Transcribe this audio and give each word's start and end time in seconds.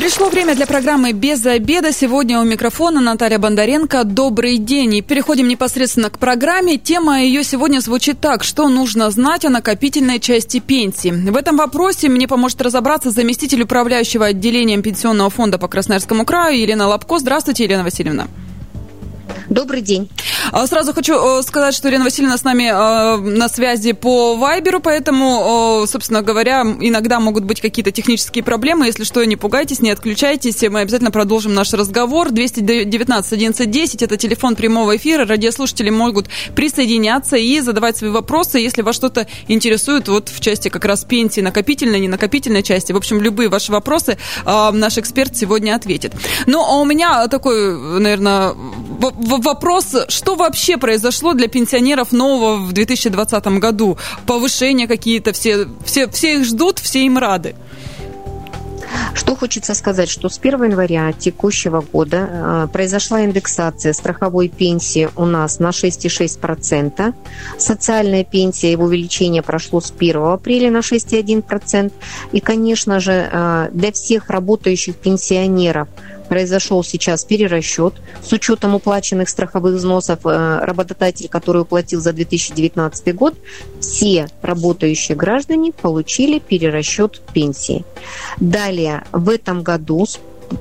Пришло 0.00 0.30
время 0.30 0.54
для 0.54 0.66
программы 0.66 1.12
«Без 1.12 1.44
обеда». 1.44 1.92
Сегодня 1.92 2.40
у 2.40 2.42
микрофона 2.42 3.02
Наталья 3.02 3.38
Бондаренко. 3.38 4.04
Добрый 4.04 4.56
день. 4.56 4.96
И 4.96 5.02
переходим 5.02 5.46
непосредственно 5.46 6.08
к 6.08 6.18
программе. 6.18 6.78
Тема 6.78 7.20
ее 7.20 7.44
сегодня 7.44 7.80
звучит 7.80 8.18
так. 8.18 8.42
Что 8.42 8.70
нужно 8.70 9.10
знать 9.10 9.44
о 9.44 9.50
накопительной 9.50 10.18
части 10.18 10.58
пенсии? 10.58 11.10
В 11.10 11.36
этом 11.36 11.58
вопросе 11.58 12.08
мне 12.08 12.26
поможет 12.26 12.62
разобраться 12.62 13.10
заместитель 13.10 13.60
управляющего 13.60 14.24
отделением 14.24 14.80
Пенсионного 14.80 15.28
фонда 15.28 15.58
по 15.58 15.68
Красноярскому 15.68 16.24
краю 16.24 16.58
Елена 16.58 16.88
Лобко. 16.88 17.18
Здравствуйте, 17.18 17.64
Елена 17.64 17.84
Васильевна. 17.84 18.28
Добрый 19.50 19.82
день. 19.82 20.08
А, 20.52 20.64
сразу 20.68 20.92
хочу 20.94 21.42
сказать, 21.42 21.74
что 21.74 21.88
Ирина 21.88 22.04
Васильевна 22.04 22.38
с 22.38 22.44
нами 22.44 22.70
э, 22.70 23.16
на 23.16 23.48
связи 23.48 23.90
по 23.90 24.36
Вайберу, 24.36 24.78
поэтому, 24.78 25.84
собственно 25.88 26.22
говоря, 26.22 26.62
иногда 26.62 27.18
могут 27.18 27.42
быть 27.42 27.60
какие-то 27.60 27.90
технические 27.90 28.44
проблемы. 28.44 28.86
Если 28.86 29.02
что, 29.02 29.24
не 29.24 29.34
пугайтесь, 29.34 29.80
не 29.80 29.90
отключайтесь. 29.90 30.62
Мы 30.62 30.80
обязательно 30.80 31.10
продолжим 31.10 31.52
наш 31.52 31.72
разговор. 31.72 32.30
219 32.30 33.32
11 33.32 34.02
это 34.02 34.16
телефон 34.16 34.54
прямого 34.54 34.96
эфира. 34.96 35.26
Радиослушатели 35.26 35.90
могут 35.90 36.28
присоединяться 36.54 37.36
и 37.36 37.58
задавать 37.58 37.96
свои 37.96 38.10
вопросы, 38.10 38.60
если 38.60 38.82
вас 38.82 38.94
что-то 38.94 39.26
интересует 39.48 40.06
вот 40.06 40.28
в 40.28 40.38
части 40.40 40.68
как 40.68 40.84
раз 40.84 41.02
пенсии, 41.04 41.40
накопительной, 41.40 41.98
не 41.98 42.08
накопительной 42.08 42.62
части. 42.62 42.92
В 42.92 42.96
общем, 42.96 43.20
любые 43.20 43.48
ваши 43.48 43.72
вопросы 43.72 44.16
э, 44.46 44.70
наш 44.70 44.96
эксперт 44.96 45.36
сегодня 45.36 45.74
ответит. 45.74 46.12
Ну, 46.46 46.62
а 46.62 46.76
у 46.76 46.84
меня 46.84 47.26
такой, 47.26 47.76
наверное, 48.00 48.54
вопрос, 49.00 49.96
что 50.08 50.36
вообще 50.36 50.76
произошло 50.76 51.32
для 51.34 51.48
пенсионеров 51.48 52.12
нового 52.12 52.56
в 52.56 52.72
2020 52.72 53.46
году? 53.58 53.98
Повышения 54.26 54.86
какие-то, 54.86 55.32
все, 55.32 55.66
все, 55.84 56.08
все 56.08 56.38
их 56.38 56.44
ждут, 56.44 56.78
все 56.78 57.04
им 57.04 57.18
рады. 57.18 57.54
Что 59.14 59.36
хочется 59.36 59.74
сказать, 59.74 60.08
что 60.08 60.28
с 60.28 60.38
1 60.38 60.64
января 60.64 61.12
текущего 61.12 61.80
года 61.80 62.28
э, 62.28 62.68
произошла 62.72 63.24
индексация 63.24 63.92
страховой 63.92 64.48
пенсии 64.48 65.08
у 65.16 65.24
нас 65.24 65.58
на 65.58 65.70
6,6%. 65.70 67.14
Социальная 67.58 68.24
пенсия, 68.24 68.72
его 68.72 68.84
увеличение 68.84 69.42
прошло 69.42 69.80
с 69.80 69.92
1 69.96 70.16
апреля 70.16 70.70
на 70.70 70.78
6,1%. 70.78 71.92
И, 72.32 72.40
конечно 72.40 73.00
же, 73.00 73.28
э, 73.30 73.68
для 73.72 73.92
всех 73.92 74.28
работающих 74.30 74.96
пенсионеров– 74.96 75.88
произошел 76.30 76.84
сейчас 76.84 77.24
перерасчет 77.24 77.94
с 78.22 78.32
учетом 78.32 78.76
уплаченных 78.76 79.28
страховых 79.28 79.74
взносов 79.74 80.20
э, 80.24 80.60
работодатель, 80.62 81.28
который 81.28 81.62
уплатил 81.62 82.00
за 82.00 82.12
2019 82.12 83.14
год, 83.16 83.34
все 83.80 84.28
работающие 84.40 85.16
граждане 85.16 85.72
получили 85.72 86.38
перерасчет 86.38 87.20
пенсии. 87.34 87.84
Далее, 88.38 89.02
в 89.10 89.28
этом 89.28 89.64
году 89.64 90.06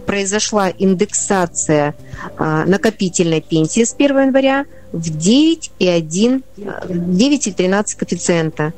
произошла 0.08 0.72
индексация 0.76 1.94
э, 2.39 2.64
накопительной 2.66 3.42
пенсии 3.42 3.83
с 3.83 3.94
1 3.94 4.20
января 4.22 4.66
в 4.92 5.08
9,1, 5.11 6.42
9,13 6.58 7.86
э, 7.94 7.95
коэффициента. 7.95 8.73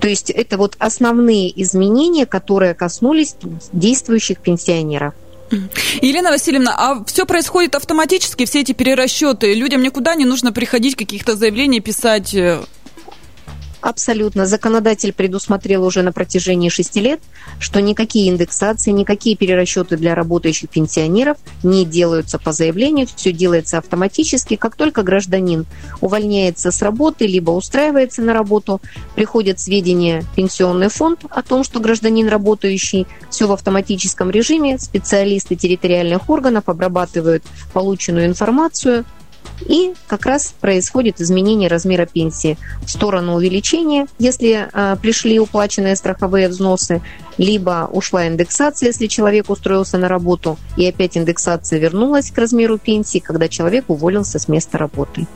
То 0.00 0.08
есть 0.08 0.30
это 0.30 0.56
вот 0.56 0.76
основные 0.78 1.62
изменения, 1.62 2.24
которые 2.24 2.72
коснулись 2.72 3.36
действующих 3.72 4.38
пенсионеров. 4.38 5.12
Елена 6.00 6.30
Васильевна, 6.30 6.74
а 6.76 7.04
все 7.04 7.26
происходит 7.26 7.74
автоматически, 7.74 8.44
все 8.44 8.60
эти 8.60 8.72
перерасчеты? 8.72 9.54
Людям 9.54 9.82
никуда 9.82 10.14
не 10.14 10.24
нужно 10.24 10.52
приходить, 10.52 10.96
каких-то 10.96 11.36
заявлений 11.36 11.80
писать? 11.80 12.34
Абсолютно. 13.82 14.46
Законодатель 14.46 15.12
предусмотрел 15.12 15.84
уже 15.84 16.02
на 16.02 16.12
протяжении 16.12 16.68
шести 16.68 17.00
лет, 17.00 17.20
что 17.58 17.80
никакие 17.82 18.30
индексации, 18.30 18.92
никакие 18.92 19.36
перерасчеты 19.36 19.96
для 19.96 20.14
работающих 20.14 20.70
пенсионеров 20.70 21.36
не 21.64 21.84
делаются 21.84 22.38
по 22.38 22.52
заявлению, 22.52 23.08
все 23.08 23.32
делается 23.32 23.78
автоматически. 23.78 24.54
Как 24.54 24.76
только 24.76 25.02
гражданин 25.02 25.66
увольняется 26.00 26.70
с 26.70 26.80
работы, 26.80 27.26
либо 27.26 27.50
устраивается 27.50 28.22
на 28.22 28.32
работу, 28.32 28.80
приходят 29.16 29.58
сведения 29.58 30.20
в 30.20 30.34
пенсионный 30.36 30.88
фонд 30.88 31.24
о 31.28 31.42
том, 31.42 31.64
что 31.64 31.80
гражданин 31.80 32.28
работающий, 32.28 33.08
все 33.30 33.48
в 33.48 33.52
автоматическом 33.52 34.30
режиме, 34.30 34.78
специалисты 34.78 35.56
территориальных 35.56 36.30
органов 36.30 36.68
обрабатывают 36.68 37.42
полученную 37.72 38.26
информацию, 38.26 39.04
и 39.66 39.94
как 40.06 40.26
раз 40.26 40.54
происходит 40.60 41.20
изменение 41.20 41.68
размера 41.68 42.06
пенсии 42.06 42.58
в 42.84 42.90
сторону 42.90 43.34
увеличения, 43.34 44.06
если 44.18 44.68
э, 44.72 44.96
пришли 45.00 45.38
уплаченные 45.38 45.96
страховые 45.96 46.48
взносы, 46.48 47.00
либо 47.38 47.88
ушла 47.92 48.28
индексация, 48.28 48.88
если 48.88 49.06
человек 49.06 49.50
устроился 49.50 49.98
на 49.98 50.08
работу, 50.08 50.58
и 50.76 50.86
опять 50.86 51.16
индексация 51.16 51.78
вернулась 51.78 52.30
к 52.30 52.38
размеру 52.38 52.78
пенсии, 52.78 53.18
когда 53.18 53.48
человек 53.48 53.84
уволился 53.88 54.38
с 54.38 54.48
места 54.48 54.78
работы. 54.78 55.26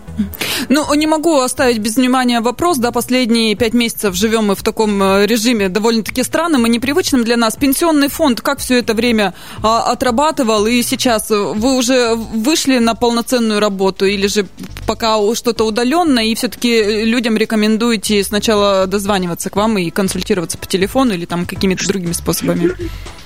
Ну, 0.69 0.95
не 0.95 1.07
могу 1.07 1.41
оставить 1.41 1.79
без 1.79 1.97
внимания 1.97 2.41
вопрос, 2.41 2.79
да, 2.79 2.91
последние 2.91 3.55
пять 3.55 3.75
месяцев 3.75 4.15
живем 4.15 4.47
мы 4.47 4.55
в 4.55 4.63
таком 4.63 5.03
э, 5.03 5.27
режиме 5.27 5.69
довольно-таки 5.69 6.23
странным 6.23 6.67
и 6.67 6.71
непривычным 6.71 7.25
для 7.25 7.37
нас. 7.37 7.57
Пенсионный 7.57 8.09
фонд 8.09 8.41
как 8.41 8.59
все 8.61 8.79
это 8.79 8.95
время 8.95 9.35
а, 9.63 9.93
отрабатывал, 9.93 10.67
и 10.67 10.83
сейчас 10.83 11.31
вы 11.31 11.77
уже 11.77 12.15
вышли 12.15 12.79
на 12.79 12.95
полноценную 12.95 13.61
работу, 13.61 14.07
или 14.07 14.27
же 14.27 14.47
пока 14.87 15.17
что-то 15.35 15.65
удаленно, 15.65 16.21
и 16.21 16.35
все-таки 16.35 17.05
людям 17.05 17.37
рекомендуете 17.37 18.23
сначала 18.25 18.87
дозваниваться 18.87 19.51
к 19.51 19.57
вам 19.57 19.79
и 19.79 19.91
консультироваться 19.91 20.59
по 20.59 20.67
телефону 20.67 21.15
или 21.15 21.27
там 21.27 21.45
какими-то 21.45 21.85
другими 21.87 22.13
способами? 22.13 22.71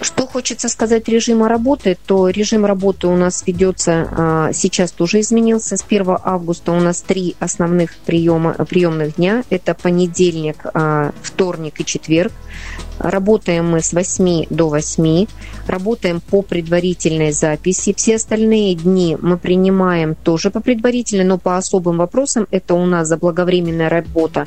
Что 0.01 0.27
хочется 0.27 0.69
сказать 0.69 1.09
режима 1.09 1.49
работы, 1.49 1.97
то 2.07 2.29
режим 2.29 2.65
работы 2.65 3.07
у 3.07 3.17
нас 3.17 3.43
ведется 3.47 4.09
а, 4.11 4.53
сейчас 4.53 4.93
тоже 4.93 5.21
изменился. 5.21 5.77
С 5.77 5.85
1 5.87 6.17
августа 6.23 6.73
у 6.73 6.81
нас 6.81 7.03
три 7.03 7.37
основных 7.39 7.95
приема, 8.07 8.55
приемных 8.55 9.17
дня. 9.17 9.45
Это 9.51 9.75
понедельник, 9.75 10.65
а, 10.73 11.13
вторник 11.23 11.81
и 11.81 11.85
четверг. 11.85 12.33
Работаем 13.01 13.71
мы 13.71 13.81
с 13.81 13.95
8 13.95 14.47
до 14.51 14.69
8, 14.69 15.27
работаем 15.67 16.21
по 16.21 16.43
предварительной 16.43 17.33
записи. 17.33 17.95
Все 17.97 18.17
остальные 18.17 18.75
дни 18.75 19.17
мы 19.21 19.39
принимаем 19.39 20.15
тоже 20.15 20.51
по 20.51 20.61
предварительной, 20.61 21.25
но 21.25 21.39
по 21.39 21.57
особым 21.57 21.97
вопросам. 21.97 22.47
Это 22.51 22.75
у 22.75 22.85
нас 22.85 23.09
заблаговременная 23.09 23.89
работа 23.89 24.47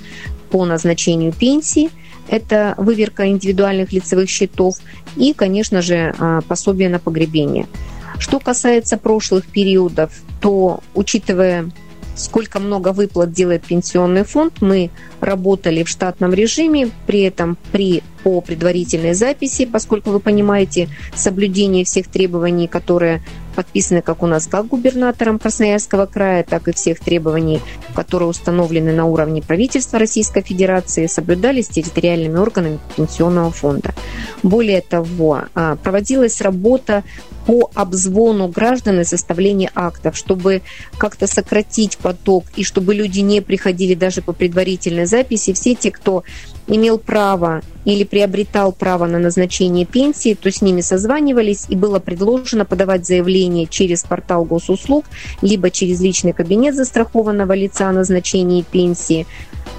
по 0.51 0.65
назначению 0.65 1.33
пенсии, 1.33 1.89
это 2.27 2.73
выверка 2.77 3.27
индивидуальных 3.27 3.91
лицевых 3.91 4.29
счетов 4.29 4.77
и, 5.15 5.33
конечно 5.33 5.81
же, 5.81 6.15
а, 6.17 6.41
пособие 6.41 6.89
на 6.89 6.99
погребение. 6.99 7.67
Что 8.19 8.39
касается 8.39 8.97
прошлых 8.97 9.45
периодов, 9.45 10.11
то, 10.39 10.81
учитывая 10.93 11.71
сколько 12.15 12.59
много 12.59 12.93
выплат 12.93 13.31
делает 13.31 13.63
пенсионный 13.63 14.23
фонд. 14.23 14.61
Мы 14.61 14.91
работали 15.19 15.83
в 15.83 15.89
штатном 15.89 16.33
режиме, 16.33 16.91
при 17.07 17.21
этом 17.21 17.57
при 17.71 18.03
по 18.23 18.39
предварительной 18.39 19.13
записи, 19.13 19.65
поскольку 19.65 20.11
вы 20.11 20.19
понимаете 20.19 20.87
соблюдение 21.15 21.83
всех 21.83 22.07
требований, 22.07 22.67
которые 22.67 23.21
подписаны 23.53 24.01
как 24.01 24.23
у 24.23 24.27
нас 24.27 24.47
как 24.47 24.67
губернатором 24.67 25.39
Красноярского 25.39 26.05
края, 26.05 26.43
так 26.43 26.67
и 26.67 26.73
всех 26.73 26.99
требований, 26.99 27.61
которые 27.95 28.29
установлены 28.29 28.93
на 28.93 29.05
уровне 29.05 29.41
правительства 29.41 29.99
Российской 29.99 30.41
Федерации, 30.41 31.07
соблюдались 31.07 31.67
территориальными 31.67 32.37
органами 32.37 32.79
пенсионного 32.95 33.51
фонда. 33.51 33.93
Более 34.41 34.81
того, 34.81 35.43
а, 35.55 35.75
проводилась 35.77 36.41
работа 36.41 37.03
по 37.45 37.69
обзвону 37.73 38.47
граждан 38.47 39.01
и 39.01 39.03
составлению 39.03 39.69
актов, 39.75 40.15
чтобы 40.15 40.61
как-то 40.97 41.27
сократить 41.27 41.97
поток 41.97 42.45
и 42.55 42.63
чтобы 42.63 42.95
люди 42.95 43.19
не 43.19 43.41
приходили 43.41 43.95
даже 43.95 44.21
по 44.21 44.33
предварительной 44.33 45.05
записи. 45.05 45.53
Все 45.53 45.75
те, 45.75 45.91
кто 45.91 46.23
имел 46.67 46.97
право 46.97 47.61
или 47.85 48.03
приобретал 48.03 48.71
право 48.71 49.05
на 49.05 49.19
назначение 49.19 49.85
пенсии, 49.85 50.35
то 50.35 50.51
с 50.51 50.61
ними 50.61 50.81
созванивались 50.81 51.65
и 51.69 51.75
было 51.75 51.99
предложено 51.99 52.65
подавать 52.65 53.05
заявление 53.05 53.67
через 53.67 54.03
портал 54.03 54.45
госуслуг, 54.45 55.05
либо 55.41 55.69
через 55.69 55.99
личный 56.01 56.33
кабинет 56.33 56.75
застрахованного 56.75 57.53
лица 57.53 57.89
о 57.89 57.93
назначении 57.93 58.61
пенсии. 58.61 59.25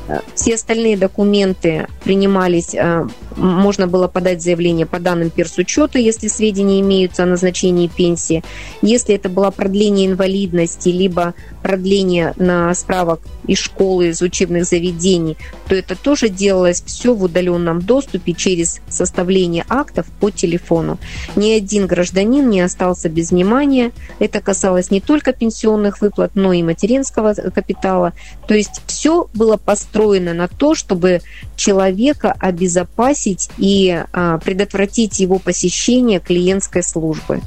Э, 0.09 0.21
все 0.35 0.55
остальные 0.55 0.97
документы 0.97 1.87
принимались, 2.03 2.75
э, 2.75 3.07
можно 3.37 3.87
было 3.87 4.07
подать 4.07 4.43
заявление 4.43 4.87
по 4.87 5.01
данным 5.01 5.31
персучета, 5.31 5.99
если 5.99 6.29
сведения 6.29 6.81
имеются 6.81 7.25
о 7.25 7.27
назначении 7.27 7.89
пенсии. 7.89 8.45
Если 8.83 9.15
это 9.15 9.29
было 9.29 9.51
продление 9.51 10.07
инвалидности, 10.07 10.91
либо 10.91 11.35
продление 11.63 12.35
на 12.37 12.75
справок 12.75 13.21
из 13.47 13.59
школы, 13.59 14.09
из 14.09 14.23
учебных 14.23 14.67
заведений, 14.67 15.37
то 15.69 15.75
это 15.75 15.97
тоже 15.97 16.29
делалось 16.29 16.83
все 16.85 17.15
в 17.15 17.23
удаленном 17.23 17.81
доступе 17.81 18.35
через 18.35 18.81
составление 18.89 19.65
актов 19.69 20.07
по 20.21 20.31
телефону. 20.31 20.99
Ни 21.37 21.53
один 21.53 21.87
гражданин 21.87 22.49
не 22.49 22.61
остался 22.61 23.09
без 23.09 23.31
внимания. 23.31 23.93
Это 24.19 24.41
касалось 24.41 24.91
не 24.91 25.01
только 25.01 25.33
пенсионных 25.33 26.01
выплат, 26.01 26.33
но 26.35 26.53
и 26.53 26.63
материнского 26.63 27.35
капитала. 27.35 28.13
То 28.47 28.55
есть 28.55 28.83
все 28.87 29.29
было 29.35 29.57
построено 29.75 30.35
на 30.35 30.47
то, 30.47 30.77
чтобы 30.77 31.21
человека 31.57 32.33
обезопасить 32.39 33.51
и 33.59 34.05
а, 34.13 34.39
предотвратить 34.39 35.19
его 35.19 35.41
посещение 35.41 36.21
клиентской 36.21 36.85
службы. 36.85 37.41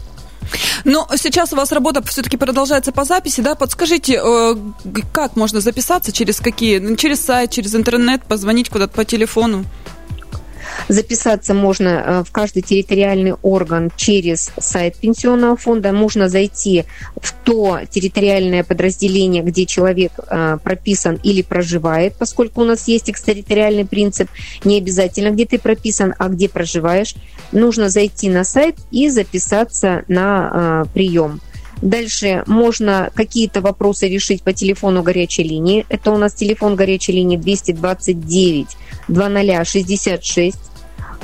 Но 0.84 1.08
сейчас 1.16 1.54
у 1.54 1.56
вас 1.56 1.72
работа 1.72 2.04
все-таки 2.04 2.36
продолжается 2.36 2.92
по 2.92 3.06
записи, 3.06 3.40
да? 3.40 3.56
Подскажите, 3.56 4.20
э, 4.22 4.56
как 5.14 5.38
можно 5.38 5.62
записаться, 5.62 6.12
через 6.12 6.42
какие? 6.42 6.96
Через 6.96 7.22
сайт, 7.22 7.52
через 7.52 7.74
интернет, 7.76 8.24
позвонить 8.24 8.68
куда-то 8.70 8.94
по 8.94 9.06
телефону? 9.06 9.64
Записаться 10.88 11.54
можно 11.54 11.88
э, 11.90 12.24
в 12.24 12.32
каждый 12.32 12.62
территориальный 12.62 13.34
орган 13.42 13.92
через 13.96 14.52
сайт 14.60 14.96
пенсионного 14.98 15.58
фонда. 15.58 15.92
Можно 15.92 16.30
зайти 16.30 16.86
в 17.22 17.34
то 17.44 17.80
территориальное 17.90 18.64
подразделение, 18.64 19.44
где 19.44 19.66
человек 19.66 20.12
э, 20.18 20.58
прописан 20.64 21.20
или 21.24 21.42
проживает, 21.42 22.16
поскольку 22.18 22.62
у 22.62 22.66
нас 22.66 22.88
есть 22.88 23.10
экстерриториальный 23.10 23.86
принцип. 23.86 24.30
Не 24.64 24.78
обязательно, 24.78 25.32
где 25.32 25.46
ты 25.46 25.60
прописан, 25.60 26.14
а 26.18 26.30
где 26.30 26.50
проживаешь. 26.50 27.16
Нужно 27.52 27.90
зайти 27.90 28.30
на 28.30 28.44
сайт 28.44 28.76
и 28.92 29.10
записаться 29.10 30.04
на 30.08 30.86
э, 30.86 30.94
прием. 30.94 31.42
Дальше 31.82 32.44
можно 32.48 33.12
какие-то 33.14 33.62
вопросы 33.62 34.08
решить 34.08 34.42
по 34.42 34.54
телефону 34.54 35.04
горячей 35.04 35.44
линии. 35.44 35.86
Это 35.90 36.12
у 36.12 36.18
нас 36.18 36.34
телефон 36.34 36.76
горячей 36.76 37.12
линии 37.14 37.38
229 37.38 38.68
2066. 39.08 40.58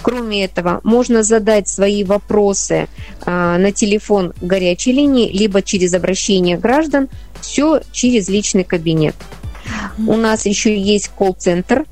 Кроме 0.01 0.44
этого, 0.45 0.81
можно 0.83 1.23
задать 1.23 1.69
свои 1.69 2.03
вопросы 2.03 2.88
а, 3.25 3.57
на 3.57 3.71
телефон 3.71 4.33
горячей 4.41 4.91
линии, 4.91 5.31
либо 5.31 5.61
через 5.61 5.94
обращение 5.94 6.57
граждан, 6.57 7.07
все 7.39 7.81
через 7.91 8.27
личный 8.27 8.65
кабинет. 8.65 9.15
У 10.05 10.17
нас 10.17 10.45
еще 10.45 10.77
есть 10.77 11.07
колл-центр 11.07 11.85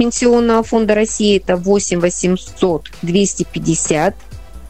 Пенсионного 0.00 0.62
фонда 0.62 0.94
России, 0.94 1.36
это 1.36 1.56
8 1.56 2.00
800 2.00 2.90
250 3.02 4.16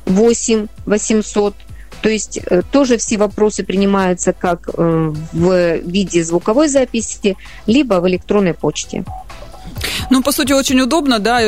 8 0.06 0.66
800 0.86 1.54
то 2.02 2.08
есть 2.08 2.38
э, 2.38 2.62
тоже 2.70 2.96
все 2.96 3.16
вопросы 3.16 3.64
принимаются 3.64 4.32
как 4.32 4.70
э, 4.72 5.12
в 5.32 5.76
виде 5.78 6.24
звуковой 6.24 6.68
записи, 6.68 7.36
либо 7.66 7.94
в 8.00 8.08
электронной 8.08 8.54
почте. 8.54 9.04
Ну, 10.10 10.22
по 10.22 10.32
сути, 10.32 10.52
очень 10.52 10.80
удобно, 10.80 11.18
да, 11.18 11.40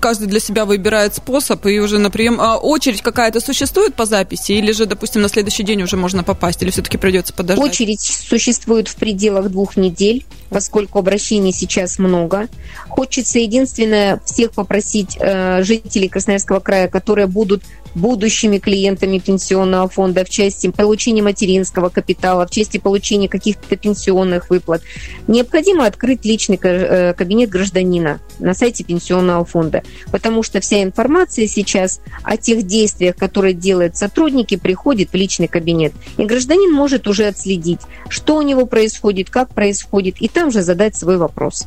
каждый 0.00 0.26
для 0.26 0.40
себя 0.40 0.64
выбирает 0.64 1.14
способ, 1.14 1.64
и 1.66 1.78
уже 1.78 1.98
на 1.98 2.10
прием... 2.10 2.40
А 2.40 2.56
очередь 2.56 3.02
какая-то 3.02 3.40
существует 3.40 3.94
по 3.94 4.04
записи, 4.04 4.52
или 4.52 4.72
же, 4.72 4.86
допустим, 4.86 5.22
на 5.22 5.28
следующий 5.28 5.62
день 5.62 5.82
уже 5.82 5.96
можно 5.96 6.24
попасть, 6.24 6.62
или 6.62 6.70
все-таки 6.70 6.98
придется 6.98 7.32
подождать? 7.32 7.64
Очередь 7.64 8.00
существует 8.00 8.88
в 8.88 8.96
пределах 8.96 9.48
двух 9.50 9.76
недель, 9.76 10.24
поскольку 10.48 10.98
обращений 10.98 11.52
сейчас 11.52 11.98
много. 11.98 12.48
Хочется 12.88 13.38
единственное 13.38 14.20
всех 14.24 14.52
попросить 14.52 15.16
э, 15.20 15.62
жителей 15.62 16.08
Красноярского 16.08 16.60
края, 16.60 16.88
которые 16.88 17.26
будут 17.26 17.62
будущими 17.94 18.58
клиентами 18.58 19.18
пенсионного 19.18 19.88
фонда 19.88 20.24
в 20.24 20.30
части 20.30 20.70
получения 20.70 21.22
материнского 21.22 21.88
капитала, 21.88 22.46
в 22.46 22.50
части 22.50 22.78
получения 22.78 23.28
каких-то 23.28 23.76
пенсионных 23.76 24.50
выплат. 24.50 24.82
Необходимо 25.26 25.86
открыть 25.86 26.24
личный 26.24 26.58
э, 26.62 27.14
кабинет 27.14 27.50
гражданина 27.50 28.20
на 28.38 28.54
сайте 28.54 28.84
пенсионного 28.84 29.44
фонда, 29.44 29.82
потому 30.10 30.42
что 30.42 30.60
вся 30.60 30.82
информация 30.82 31.46
сейчас 31.46 32.00
о 32.22 32.36
тех 32.36 32.64
действиях, 32.64 33.16
которые 33.16 33.54
делают 33.54 33.96
сотрудники, 33.96 34.56
приходит 34.56 35.10
в 35.10 35.14
личный 35.14 35.48
кабинет. 35.48 35.92
И 36.16 36.24
гражданин 36.24 36.72
может 36.72 37.08
уже 37.08 37.26
отследить, 37.26 37.80
что 38.08 38.36
у 38.36 38.42
него 38.42 38.66
происходит, 38.66 39.30
как 39.30 39.48
происходит, 39.54 40.16
и 40.20 40.28
там 40.28 40.50
же 40.50 40.62
задать 40.62 40.96
свой 40.96 41.16
вопрос. 41.16 41.66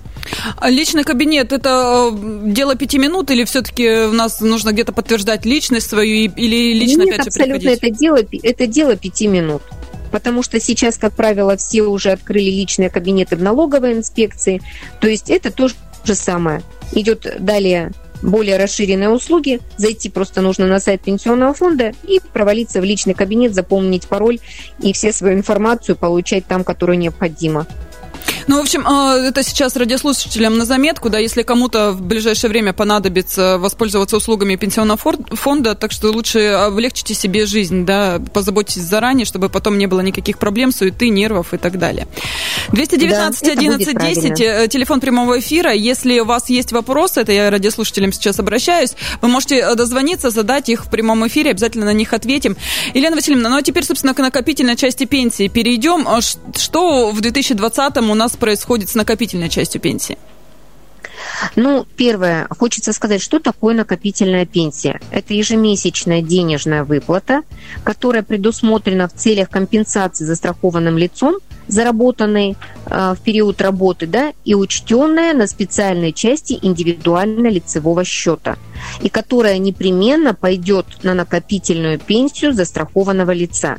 А 0.57 0.69
личный 0.69 1.03
кабинет– 1.03 1.51
это 1.53 2.09
э, 2.11 2.51
дело 2.51 2.75
пяти 2.75 2.97
минут 2.97 3.31
или 3.31 3.43
все-таки 3.43 3.89
у 4.05 4.13
нас 4.13 4.41
нужно 4.41 4.71
где-то 4.71 4.93
подтверждать 4.93 5.45
личность 5.45 5.89
свою 5.89 6.31
или 6.31 6.73
лично 6.73 7.03
Нет, 7.03 7.15
опять 7.15 7.27
абсолютно 7.27 7.69
это 7.69 7.89
дело, 7.89 8.19
это 8.43 8.67
дело 8.67 8.95
пяти 8.95 9.27
минут. 9.27 9.61
Потому 10.11 10.43
что 10.43 10.59
сейчас, 10.59 10.97
как 10.97 11.13
правило, 11.13 11.55
все 11.55 11.83
уже 11.83 12.11
открыли 12.11 12.49
личные 12.49 12.89
кабинеты 12.89 13.37
в 13.37 13.41
налоговой 13.41 13.93
инспекции. 13.93 14.61
То 14.99 15.07
есть 15.07 15.29
это 15.29 15.51
то 15.51 15.69
же 16.05 16.15
самое. 16.15 16.61
Идет 16.93 17.37
далее 17.39 17.91
более 18.21 18.57
расширенные 18.57 19.09
услуги, 19.09 19.59
зайти 19.77 20.09
просто 20.09 20.41
нужно 20.41 20.67
на 20.67 20.79
сайт 20.79 21.01
пенсионного 21.01 21.53
фонда 21.53 21.93
и 22.03 22.21
провалиться 22.33 22.79
в 22.81 22.83
личный 22.83 23.13
кабинет, 23.13 23.53
заполнить 23.53 24.07
пароль 24.07 24.39
и 24.79 24.93
все 24.93 25.11
свою 25.11 25.35
информацию 25.35 25.95
получать 25.95 26.45
там, 26.45 26.63
которую 26.63 26.99
необходимо. 26.99 27.65
Ну, 28.47 28.57
в 28.57 28.61
общем, 28.61 28.85
а, 28.87 29.17
это 29.17 29.43
сейчас 29.43 29.75
радиослушателям 29.75 30.57
на 30.57 30.65
заметку, 30.65 31.09
да, 31.09 31.19
если 31.19 31.43
кому-то 31.43 31.91
в 31.91 32.01
ближайшее 32.01 32.49
время 32.49 32.73
понадобится 32.73 33.57
воспользоваться 33.57 34.17
услугами 34.17 34.55
пенсионного 34.55 34.97
фонда, 34.97 35.75
так 35.75 35.91
что 35.91 36.09
лучше 36.11 36.39
облегчите 36.39 37.13
себе 37.13 37.45
жизнь, 37.45 37.85
да, 37.85 38.19
позаботьтесь 38.33 38.81
заранее, 38.81 39.25
чтобы 39.25 39.49
потом 39.49 39.77
не 39.77 39.87
было 39.87 40.01
никаких 40.01 40.37
проблем, 40.37 40.71
суеты, 40.71 41.09
нервов 41.09 41.53
и 41.53 41.57
так 41.57 41.77
далее. 41.77 42.07
219 42.69 43.45
да, 43.45 43.51
11 43.51 43.97
10, 43.97 44.71
телефон 44.71 44.99
прямого 44.99 45.39
эфира. 45.39 45.73
Если 45.73 46.19
у 46.19 46.25
вас 46.25 46.49
есть 46.49 46.71
вопросы, 46.71 47.21
это 47.21 47.31
я 47.31 47.49
радиослушателям 47.49 48.11
сейчас 48.11 48.39
обращаюсь, 48.39 48.95
вы 49.21 49.27
можете 49.27 49.57
э, 49.57 49.75
дозвониться, 49.75 50.29
задать 50.29 50.69
их 50.69 50.85
в 50.85 50.89
прямом 50.89 51.25
эфире, 51.27 51.51
обязательно 51.51 51.85
на 51.85 51.93
них 51.93 52.13
ответим. 52.13 52.57
Елена 52.93 53.15
Васильевна, 53.15 53.49
ну 53.49 53.57
а 53.57 53.61
теперь, 53.61 53.85
собственно, 53.85 54.13
к 54.13 54.19
накопительной 54.19 54.75
части 54.75 55.05
пенсии 55.05 55.47
перейдем. 55.47 56.07
А 56.07 56.21
что 56.21 57.11
в 57.11 57.21
2020 57.21 57.97
у 57.97 58.13
нас 58.13 58.30
происходит 58.37 58.89
с 58.89 58.95
накопительной 58.95 59.49
частью 59.49 59.81
пенсии? 59.81 60.17
Ну, 61.55 61.85
первое, 61.95 62.47
хочется 62.49 62.93
сказать, 62.93 63.21
что 63.21 63.39
такое 63.39 63.75
накопительная 63.75 64.45
пенсия. 64.45 64.99
Это 65.11 65.33
ежемесячная 65.33 66.21
денежная 66.21 66.83
выплата, 66.83 67.41
которая 67.83 68.23
предусмотрена 68.23 69.07
в 69.07 69.13
целях 69.13 69.49
компенсации 69.49 70.25
застрахованным 70.25 70.97
лицом, 70.97 71.37
заработанной 71.67 72.57
э, 72.85 73.15
в 73.17 73.21
период 73.23 73.61
работы, 73.61 74.05
да, 74.07 74.33
и 74.43 74.55
учтенная 74.55 75.33
на 75.33 75.47
специальной 75.47 76.11
части 76.11 76.57
индивидуально-лицевого 76.61 78.03
счета, 78.03 78.57
и 79.01 79.09
которая 79.09 79.57
непременно 79.57 80.33
пойдет 80.33 80.85
на 81.03 81.13
накопительную 81.13 81.99
пенсию 81.99 82.53
застрахованного 82.53 83.31
лица. 83.31 83.77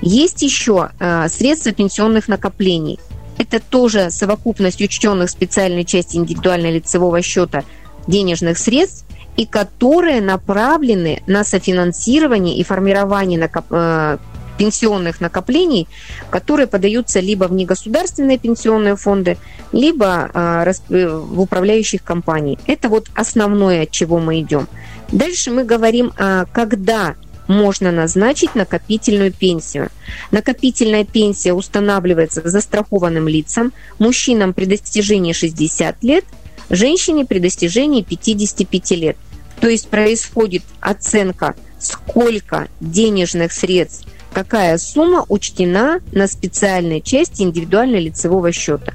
Есть 0.00 0.42
еще 0.42 0.90
э, 0.98 1.28
средства 1.28 1.72
пенсионных 1.72 2.28
накоплений– 2.28 3.00
это 3.38 3.60
тоже 3.60 4.10
совокупность 4.10 4.80
учтенных 4.80 5.30
специальной 5.30 5.84
части 5.84 6.16
индивидуально-лицевого 6.16 7.22
счета 7.22 7.64
денежных 8.06 8.58
средств, 8.58 9.04
и 9.36 9.46
которые 9.46 10.20
направлены 10.20 11.22
на 11.26 11.44
софинансирование 11.44 12.56
и 12.56 12.64
формирование 12.64 13.38
накоп... 13.38 13.64
Э, 13.70 14.18
пенсионных 14.58 15.20
накоплений, 15.20 15.88
которые 16.30 16.66
подаются 16.66 17.20
либо 17.20 17.44
в 17.44 17.52
негосударственные 17.52 18.38
пенсионные 18.38 18.96
фонды, 18.96 19.38
либо 19.72 20.30
э, 20.32 20.72
э, 20.90 21.08
в 21.08 21.40
управляющих 21.40 22.04
компаний. 22.04 22.58
Это 22.66 22.90
вот 22.90 23.08
основное, 23.14 23.84
от 23.84 23.90
чего 23.90 24.18
мы 24.18 24.40
идем. 24.40 24.68
Дальше 25.10 25.50
мы 25.50 25.64
говорим, 25.64 26.12
когда 26.52 27.16
можно 27.52 27.92
назначить 27.92 28.54
накопительную 28.54 29.32
пенсию. 29.32 29.90
Накопительная 30.30 31.04
пенсия 31.04 31.52
устанавливается 31.52 32.42
застрахованным 32.44 33.28
лицам, 33.28 33.72
мужчинам 33.98 34.54
при 34.54 34.64
достижении 34.64 35.32
60 35.32 36.02
лет, 36.02 36.24
женщине 36.70 37.24
при 37.24 37.38
достижении 37.38 38.02
55 38.02 38.90
лет. 38.92 39.16
То 39.60 39.68
есть 39.68 39.88
происходит 39.88 40.64
оценка, 40.80 41.54
сколько 41.78 42.68
денежных 42.80 43.52
средств, 43.52 44.06
какая 44.32 44.78
сумма 44.78 45.24
учтена 45.28 46.00
на 46.12 46.26
специальной 46.26 47.00
части 47.00 47.42
индивидуально-лицевого 47.42 48.50
счета. 48.52 48.94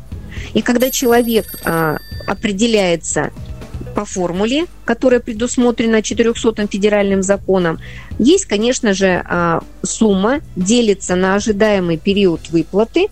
И 0.54 0.62
когда 0.62 0.90
человек 0.90 1.46
а, 1.64 1.98
определяется 2.28 3.32
по 3.98 4.06
формуле, 4.06 4.68
которая 4.86 5.20
предусмотрена 5.20 6.04
400 6.04 6.68
федеральным 6.68 7.24
законом, 7.24 7.80
есть, 8.20 8.46
конечно 8.46 8.94
же, 8.94 9.24
а, 9.26 9.64
сумма, 9.82 10.42
делится 10.56 11.16
на 11.16 11.34
ожидаемый 11.34 11.98
период 11.98 12.48
выплаты. 12.52 13.08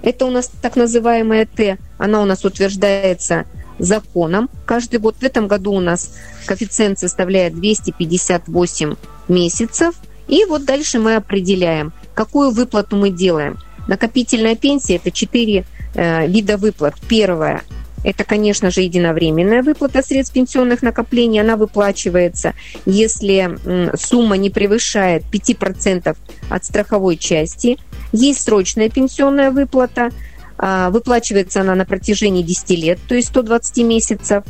Это 0.00 0.24
у 0.24 0.30
нас 0.30 0.50
так 0.62 0.76
называемая 0.76 1.44
Т. 1.44 1.76
Она 1.98 2.22
у 2.22 2.24
нас 2.24 2.42
утверждается 2.42 3.44
законом. 3.78 4.48
Каждый 4.64 4.98
год 4.98 5.16
в 5.20 5.22
этом 5.22 5.46
году 5.46 5.72
у 5.72 5.80
нас 5.80 6.16
коэффициент 6.46 6.98
составляет 6.98 7.56
258 7.56 8.94
месяцев. 9.28 9.94
И 10.26 10.46
вот 10.46 10.64
дальше 10.64 10.98
мы 11.00 11.16
определяем, 11.16 11.92
какую 12.14 12.50
выплату 12.50 12.96
мы 12.96 13.10
делаем. 13.10 13.58
Накопительная 13.88 14.56
пенсия– 14.56 14.96
это 14.96 15.10
четыре 15.10 15.66
э, 15.94 16.26
вида 16.26 16.56
выплат. 16.56 16.94
Первое 17.10 17.62
Это, 18.02 18.24
конечно 18.24 18.70
же, 18.70 18.80
единовременная 18.82 19.62
выплата 19.62 20.02
средств 20.02 20.32
пенсионных 20.32 20.82
накоплений. 20.82 21.40
Она 21.40 21.56
выплачивается, 21.56 22.54
если 22.86 23.58
сумма 23.96 24.36
не 24.36 24.50
превышает 24.50 25.24
5% 25.30 26.16
от 26.48 26.64
страховой 26.64 27.16
части. 27.16 27.78
Есть 28.12 28.42
срочная 28.42 28.88
пенсионная 28.88 29.50
выплата. 29.50 30.10
А, 30.56 30.90
выплачивается 30.90 31.60
она 31.60 31.74
на 31.74 31.84
протяжении 31.84 32.42
10 32.42 32.70
лет, 32.70 32.98
то 33.08 33.14
есть 33.14 33.28
120 33.28 33.78
месяцев. 33.84 34.44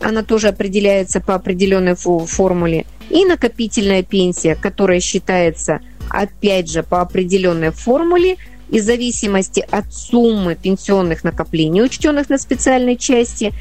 Она 0.00 0.22
тоже 0.22 0.48
определяется 0.48 1.20
по 1.20 1.34
определенной 1.34 1.94
формуле. 1.94 2.86
И 3.10 3.24
накопительная 3.24 4.02
пенсия, 4.02 4.54
которая 4.54 5.00
считается, 5.00 5.80
опять 6.08 6.70
же, 6.70 6.82
по 6.82 7.00
определенной 7.00 7.70
формуле– 7.70 8.36
и 8.70 8.80
в 8.80 8.84
зависимости 8.84 9.64
от 9.70 9.92
суммы 9.92 10.54
пенсионных 10.54 11.24
накоплений, 11.24 11.82
учтенных 11.82 12.28
на 12.28 12.38
специальной 12.38 12.96
части, 12.96 13.52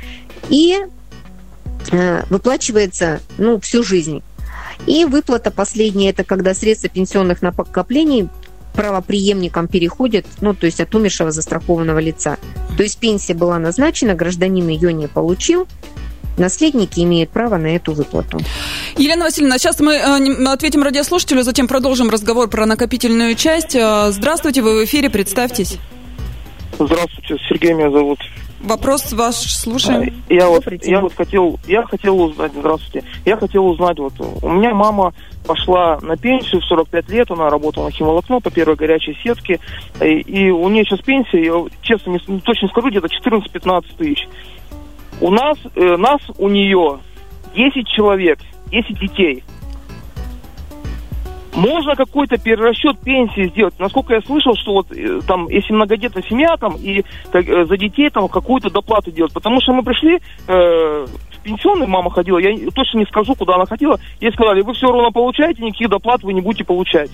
и 0.49 0.77
э, 1.91 2.23
выплачивается 2.29 3.21
ну, 3.37 3.59
всю 3.59 3.83
жизнь. 3.83 4.21
И 4.85 5.05
выплата 5.05 5.51
последняя– 5.51 6.09
это 6.11 6.23
когда 6.23 6.53
средства 6.53 6.89
пенсионных 6.89 7.41
накоплений 7.41 8.29
правоприемникам 8.73 9.67
переходят, 9.67 10.25
ну, 10.41 10.53
то 10.53 10.65
есть 10.65 10.79
от 10.79 10.93
умершего 10.95 11.31
застрахованного 11.31 11.99
лица. 11.99 12.37
То 12.77 12.83
есть 12.83 12.97
пенсия 12.99 13.33
была 13.33 13.59
назначена, 13.59 14.15
гражданин 14.15 14.67
ее 14.67 14.93
не 14.93 15.07
получил, 15.07 15.67
наследники 16.39 16.99
имеют 17.01 17.29
право 17.29 17.57
на 17.57 17.67
эту 17.67 17.93
выплату. 17.93 18.39
Елена 18.97 19.25
Васильевна, 19.25 19.57
сейчас 19.57 19.79
мы 19.79 19.95
э, 19.95 20.45
ответим 20.47 20.83
радиослушателю, 20.83 21.43
затем 21.43 21.67
продолжим 21.67 22.09
разговор 22.09 22.49
про 22.49 22.65
накопительную 22.65 23.35
часть. 23.35 23.75
Э, 23.75 24.11
здравствуйте, 24.11 24.61
вы 24.61 24.81
в 24.81 24.85
эфире, 24.85 25.09
представьтесь. 25.09 25.77
Здравствуйте, 26.79 27.37
Сергей 27.47 27.73
меня 27.73 27.91
зовут. 27.91 28.19
Вопрос 28.61 29.13
ваш 29.13 29.35
слушаем. 29.35 30.13
А, 30.29 30.33
я 30.33 30.47
вот, 30.49 30.65
я 30.83 30.99
вот 30.99 31.13
хотел, 31.15 31.59
я 31.65 31.83
хотел 31.83 32.21
узнать, 32.21 32.51
здравствуйте, 32.53 33.07
я 33.25 33.37
хотел 33.37 33.65
узнать, 33.67 33.97
вот 33.99 34.13
у 34.19 34.49
меня 34.49 34.73
мама 34.73 35.13
пошла 35.45 35.97
на 36.01 36.17
пенсию 36.17 36.59
в 36.59 36.65
45 36.65 37.09
лет, 37.09 37.31
она 37.31 37.49
работала 37.49 37.85
на 37.85 37.91
химолокно 37.91 38.41
по 38.41 38.51
первой 38.51 38.75
горячей 38.75 39.17
сетке, 39.23 39.61
и, 40.01 40.19
и 40.19 40.49
у 40.49 40.67
нее 40.67 40.83
сейчас 40.83 40.99
пенсия, 40.99 41.41
я 41.41 41.53
честно 41.81 42.17
не, 42.27 42.39
точно 42.41 42.67
скажу, 42.67 42.89
где-то 42.89 43.07
14-15 43.07 43.85
тысяч. 43.97 44.27
У 45.21 45.31
нас, 45.31 45.57
э, 45.75 45.97
нас 45.97 46.21
у 46.37 46.49
нее 46.49 46.99
10 47.55 47.87
человек, 47.87 48.39
10 48.71 48.99
детей. 48.99 49.43
Можно 51.53 51.95
какой-то 51.95 52.37
перерасчет 52.37 52.99
пенсии 52.99 53.49
сделать. 53.49 53.73
Насколько 53.79 54.13
я 54.13 54.21
слышал, 54.21 54.55
что 54.55 54.73
вот 54.73 54.91
э, 54.91 55.19
там, 55.27 55.49
если 55.49 55.73
многодетная 55.73 56.23
семья, 56.23 56.55
там, 56.57 56.75
и 56.77 57.03
так, 57.31 57.47
э, 57.47 57.65
за 57.65 57.77
детей 57.77 58.09
там 58.09 58.29
какую-то 58.29 58.69
доплату 58.69 59.11
делать. 59.11 59.33
Потому 59.33 59.59
что 59.61 59.73
мы 59.73 59.83
пришли, 59.83 60.19
э, 60.47 61.07
пенсионный 61.43 61.87
мама 61.87 62.11
ходила, 62.11 62.37
я 62.37 62.55
точно 62.71 62.99
не 62.99 63.05
скажу, 63.05 63.35
куда 63.35 63.55
она 63.55 63.65
ходила. 63.65 63.99
Ей 64.21 64.31
сказали, 64.31 64.61
вы 64.61 64.73
все 64.73 64.87
равно 64.87 65.11
получаете, 65.11 65.63
никаких 65.63 65.89
доплат 65.89 66.23
вы 66.23 66.33
не 66.33 66.41
будете 66.41 66.63
получать. 66.63 67.09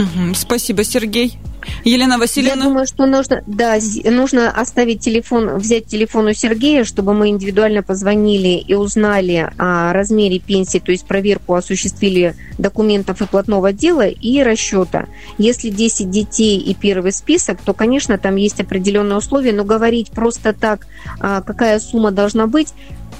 Угу, 0.00 0.34
спасибо, 0.34 0.82
Сергей. 0.82 1.38
Елена 1.84 2.16
Васильевна? 2.18 2.62
Я 2.62 2.68
думаю, 2.68 2.86
что 2.86 3.04
нужно, 3.04 3.42
да, 3.46 3.76
нужно 4.04 4.50
оставить 4.50 5.00
телефон, 5.00 5.58
взять 5.58 5.84
телефон 5.84 6.28
у 6.28 6.32
Сергея, 6.32 6.84
чтобы 6.84 7.12
мы 7.12 7.28
индивидуально 7.28 7.82
позвонили 7.82 8.56
и 8.66 8.74
узнали 8.74 9.52
о 9.58 9.92
размере 9.92 10.38
пенсии, 10.38 10.78
то 10.78 10.90
есть 10.90 11.04
проверку 11.06 11.54
осуществили 11.54 12.34
документов 12.56 13.20
и 13.20 13.26
платного 13.26 13.74
дела 13.74 14.06
и 14.06 14.42
расчета. 14.42 15.06
Если 15.36 15.68
10 15.68 16.08
детей 16.08 16.58
и 16.58 16.74
первый 16.74 17.12
список, 17.12 17.60
то, 17.62 17.74
конечно, 17.74 18.16
там 18.16 18.36
есть 18.36 18.60
определенные 18.60 19.18
условия, 19.18 19.52
но 19.52 19.64
говорить 19.64 20.12
просто 20.12 20.54
так, 20.54 20.86
а, 21.18 21.42
какая 21.42 21.78
сумма 21.78 22.10
должна 22.10 22.46
быть, 22.46 22.68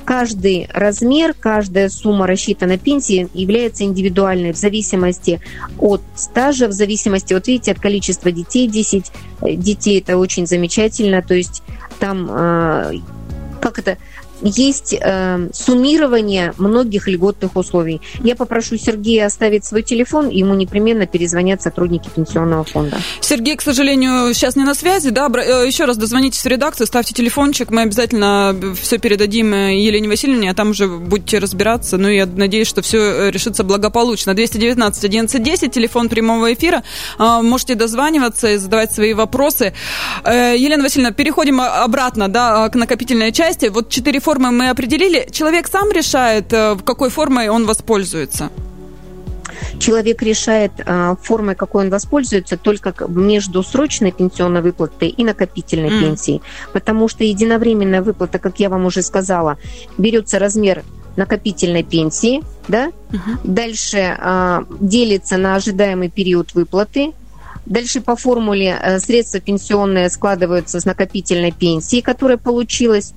каждый 0.04 0.68
размер, 0.72 1.34
каждая 1.38 1.88
сумма 1.88 2.26
рассчитана 2.26 2.78
пенсии 2.78 3.28
является 3.34 3.84
индивидуальной 3.84 4.52
в 4.52 4.56
зависимости 4.56 5.40
от 5.78 6.02
стажа, 6.14 6.68
в 6.68 6.72
зависимости, 6.72 7.34
вот 7.34 7.46
видите, 7.46 7.72
от 7.72 7.80
количества 7.80 8.30
детей. 8.32 8.68
10 8.68 9.12
э, 9.42 9.54
детей– 9.54 10.00
это 10.06 10.16
очень 10.16 10.46
замечательно, 10.46 11.22
то 11.22 11.34
есть 11.34 11.62
там, 11.98 12.28
э, 12.30 12.94
как 13.60 13.78
это, 13.78 13.98
есть 14.42 14.94
э, 14.94 15.48
суммирование 15.52 16.52
многих 16.58 17.08
льготных 17.08 17.56
условий. 17.56 18.00
Я 18.22 18.36
попрошу 18.36 18.76
Сергея 18.76 19.26
оставить 19.26 19.64
свой 19.64 19.82
телефон, 19.82 20.28
и 20.28 20.38
ему 20.38 20.54
непременно 20.54 21.06
перезвонят 21.06 21.62
сотрудники 21.62 22.08
пенсионного 22.14 22.64
фонда. 22.64 22.98
Сергей, 23.20 23.56
к 23.56 23.62
сожалению, 23.62 24.32
сейчас 24.34 24.56
не 24.56 24.64
на 24.64 24.74
связи, 24.74 25.10
да? 25.10 25.28
Э, 25.28 25.66
еще 25.66 25.84
раз 25.84 25.96
дозвонитесь 25.96 26.42
в 26.42 26.46
редакцию, 26.46 26.86
ставьте 26.86 27.14
телефончик, 27.14 27.70
мы 27.70 27.82
обязательно 27.82 28.56
все 28.80 28.98
передадим 28.98 29.52
э, 29.52 29.78
Елене 29.78 30.08
Васильевне, 30.08 30.50
а 30.50 30.54
там 30.54 30.70
уже 30.70 30.88
будете 30.88 31.38
разбираться. 31.38 31.96
Ну, 31.98 32.08
я 32.08 32.26
надеюсь, 32.26 32.68
что 32.68 32.82
все 32.82 32.98
э, 32.98 33.30
решится 33.30 33.64
благополучно. 33.64 34.34
219 34.34 35.04
1110, 35.04 35.72
телефон 35.72 36.08
прямого 36.08 36.52
эфира. 36.52 36.82
Можете 37.18 37.74
дозваниваться 37.74 38.52
и 38.52 38.56
задавать 38.56 38.92
свои 38.92 39.12
вопросы. 39.14 39.72
Елена 40.24 40.82
Васильевна, 40.82 41.12
переходим 41.12 41.60
обратно, 41.60 42.28
да, 42.28 42.68
к 42.68 42.74
накопительной 42.74 43.32
части. 43.32 43.66
Вот 43.66 43.88
четыре 43.88 44.20
формы 44.20 44.29
мы 44.38 44.70
определили. 44.70 45.28
Человек 45.30 45.68
сам 45.68 45.90
решает, 45.90 46.52
э, 46.52 46.76
какой 46.84 47.10
формой 47.10 47.48
он 47.48 47.66
воспользуется? 47.66 48.50
человек 49.78 50.22
решает 50.22 50.72
а, 50.84 51.16
формой, 51.22 51.54
какой 51.54 51.84
он 51.84 51.90
воспользуется, 51.90 52.56
только 52.56 52.94
между 53.08 53.62
срочной 53.62 54.12
пенсионной 54.12 54.62
выплатой 54.62 55.08
и 55.08 55.24
накопительной 55.24 55.88
mm. 55.88 56.00
пенсией. 56.00 56.42
Потому 56.72 57.08
что 57.08 57.24
единовременная 57.24 58.02
выплата, 58.02 58.38
как 58.38 58.60
я 58.60 58.68
вам 58.68 58.84
уже 58.84 59.02
сказала, 59.02 59.56
берется 59.98 60.38
размер 60.38 60.84
накопительной 61.16 61.82
пенсии, 61.82 62.42
да, 62.68 62.92
uh-huh. 63.10 63.40
дальше 63.42 64.16
а, 64.18 64.64
делится 64.80 65.38
на 65.38 65.56
ожидаемый 65.56 66.08
период 66.10 66.54
выплаты, 66.54 67.12
Дальше 67.66 68.00
по 68.00 68.16
формуле 68.16 68.76
э, 68.82 68.98
средства 68.98 69.38
пенсионные 69.38 70.08
складываются 70.10 70.80
с 70.80 70.84
накопительной 70.86 71.52
пенсии, 71.52 72.00
которая 72.00 72.38
получилась 72.38 73.12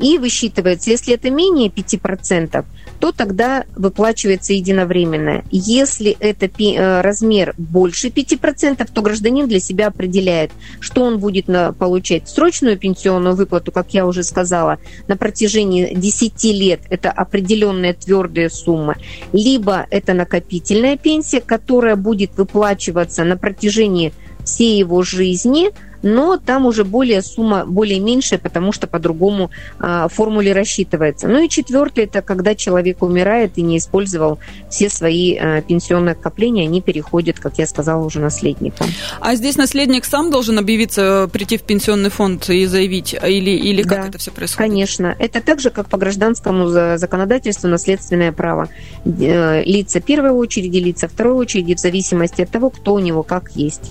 и 0.00 0.18
высчитывается, 0.18 0.90
если 0.90 1.14
это 1.14 1.30
менее 1.30 1.68
5%, 1.68 2.64
то 2.98 3.12
тогда 3.12 3.64
выплачивается 3.76 4.52
единовременно. 4.52 5.44
Если 5.50 6.16
это 6.20 6.46
э, 6.46 7.00
размер 7.00 7.54
больше 7.58 8.08
5%, 8.08 8.88
то 8.92 9.02
гражданин 9.02 9.48
для 9.48 9.60
себя 9.60 9.88
определяет, 9.88 10.52
что 10.80 11.02
он 11.02 11.18
будет 11.18 11.46
получать 11.78 12.28
срочную 12.28 12.78
пенсионную 12.78 13.34
выплату, 13.34 13.72
как 13.72 13.92
я 13.94 14.06
уже 14.06 14.22
сказала, 14.22 14.78
на 15.08 15.16
протяжении 15.16 15.94
10 15.94 16.44
лет, 16.44 16.80
это 16.90 17.10
определенная 17.10 17.94
твердая 17.94 18.48
сумма, 18.48 18.96
либо 19.32 19.86
это 19.90 20.14
накопительная 20.14 20.96
пенсия, 20.96 21.40
которая 21.40 21.96
будет 21.96 22.36
выплачиваться 22.36 23.24
на 23.24 23.36
протяжении 23.36 24.12
всей 24.44 24.78
его 24.78 25.02
жизни– 25.02 25.70
но 26.02 26.36
там 26.36 26.66
уже 26.66 26.84
более 26.84 27.22
сумма 27.22 27.64
более 27.64 28.00
меньшая, 28.00 28.38
потому 28.38 28.72
что 28.72 28.86
по-другому 28.86 29.50
а, 29.78 30.08
формуле 30.08 30.52
рассчитывается. 30.52 31.28
Ну 31.28 31.44
и 31.44 31.48
четвертое, 31.48 32.04
это 32.04 32.22
когда 32.22 32.54
человек 32.54 33.02
умирает 33.02 33.52
и 33.56 33.62
не 33.62 33.78
использовал 33.78 34.38
все 34.70 34.88
свои 34.88 35.36
а, 35.36 35.62
пенсионные 35.62 36.14
накопления, 36.14 36.64
они 36.64 36.80
переходят, 36.80 37.38
как 37.38 37.58
я 37.58 37.66
сказала, 37.66 38.04
уже 38.04 38.20
наследникам. 38.20 38.88
А 39.20 39.34
здесь 39.34 39.56
наследник 39.56 40.04
сам 40.04 40.30
должен 40.30 40.58
объявиться, 40.58 41.28
прийти 41.32 41.56
в 41.56 41.62
пенсионный 41.62 42.10
фонд 42.10 42.50
и 42.50 42.66
заявить, 42.66 43.14
или, 43.14 43.50
или 43.50 43.82
как 43.82 44.02
да, 44.02 44.08
это 44.08 44.18
все 44.18 44.30
происходит? 44.30 44.70
конечно. 44.70 45.14
Это 45.18 45.40
так 45.40 45.60
же, 45.60 45.70
как 45.70 45.88
по 45.88 45.98
гражданскому 45.98 46.68
законодательству 46.96 47.68
наследственное 47.68 48.32
право. 48.32 48.68
Э, 49.04 49.62
лица 49.64 50.00
первой 50.00 50.30
очереди, 50.30 50.78
лица 50.78 51.08
второй 51.08 51.34
очереди, 51.34 51.74
в 51.74 51.78
зависимости 51.78 52.42
от 52.42 52.50
того, 52.50 52.70
кто 52.70 52.94
у 52.94 52.98
него 52.98 53.22
как 53.22 53.50
есть. 53.54 53.90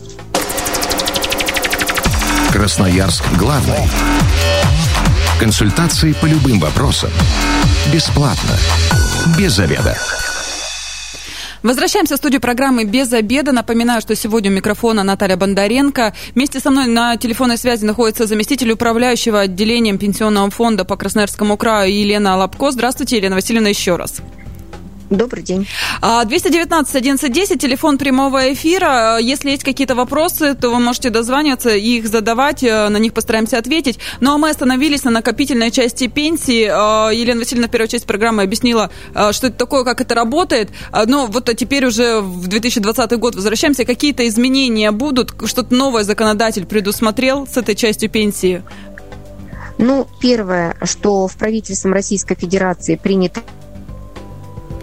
Красноярск 2.52 3.24
главный. 3.40 3.80
Консультации 5.40 6.12
по 6.12 6.26
любым 6.26 6.60
вопросам. 6.60 7.10
Бесплатно. 7.94 8.58
Без 9.38 9.54
заведа. 9.54 9.98
Возвращаемся 11.64 12.16
в 12.16 12.18
студию 12.18 12.42
программы 12.42 12.84
«Без 12.84 13.14
обеда». 13.14 13.54
Напоминаю, 13.54 14.02
что 14.02 14.16
сегодня 14.16 14.52
у 14.52 14.54
микрофона 14.54 15.04
Наталья 15.04 15.38
Бондаренко. 15.38 16.14
Вместе 16.36 16.60
со 16.60 16.72
мной 16.72 16.88
на 16.88 17.16
телефонной 17.16 17.58
связи 17.58 17.86
находится 17.86 18.28
заместитель 18.28 18.72
управляющего 18.72 19.42
отделением 19.42 19.98
Пенсионного 19.98 20.50
фонда 20.50 20.84
по 20.84 20.98
Красноярскому 20.98 21.56
краю 21.56 21.94
Елена 21.94 22.36
Лобко. 22.36 22.72
Здравствуйте, 22.72 23.16
Елена 23.16 23.36
Васильевна, 23.36 23.70
еще 23.70 23.96
раз. 23.96 24.22
Добрый 25.12 25.44
день. 25.44 25.68
219 26.00 26.96
1110, 26.96 27.62
телефон 27.62 27.98
прямого 27.98 28.54
эфира. 28.54 29.18
Если 29.20 29.50
есть 29.50 29.64
какие-то 29.64 29.94
вопросы, 29.94 30.56
то 30.56 30.70
вы 30.70 30.80
можете 30.80 31.10
дозваниваться 31.10 31.72
и 31.72 31.98
их 31.98 32.08
задавать, 32.08 32.64
э, 32.64 32.88
на 32.88 32.96
них 32.96 33.14
постараемся 33.14 33.58
ответить. 33.58 34.00
Ну 34.22 34.34
а 34.34 34.38
мы 34.38 34.50
остановились 34.50 35.04
на 35.04 35.12
накопительной 35.12 35.70
части 35.70 36.08
пенсии. 36.08 36.64
Э, 36.64 37.14
Елена 37.14 37.42
Васильевна 37.42 37.68
первая 37.68 37.90
часть 37.90 38.06
программы 38.06 38.44
объяснила, 38.44 38.90
э, 39.14 39.34
что 39.34 39.48
это 39.48 39.58
такое, 39.58 39.84
как 39.84 40.00
это 40.00 40.16
работает. 40.16 40.70
Но 41.08 41.26
вот 41.26 41.54
теперь 41.58 41.86
уже 41.86 42.22
в 42.22 42.48
2020 42.48 43.12
год 43.18 43.36
возвращаемся. 43.36 43.84
Какие-то 43.84 44.26
изменения 44.30 44.92
будут? 44.92 45.34
Что-то 45.46 45.76
новое 45.76 46.04
законодатель 46.04 46.66
предусмотрел 46.66 47.46
с 47.48 47.58
этой 47.58 47.76
частью 47.76 48.10
пенсии? 48.10 48.64
Ну, 49.78 50.08
первое, 50.22 50.78
что 50.84 51.28
в 51.28 51.36
правительством 51.36 51.92
Российской 51.92 52.36
Федерации 52.36 52.96
принято 52.96 53.42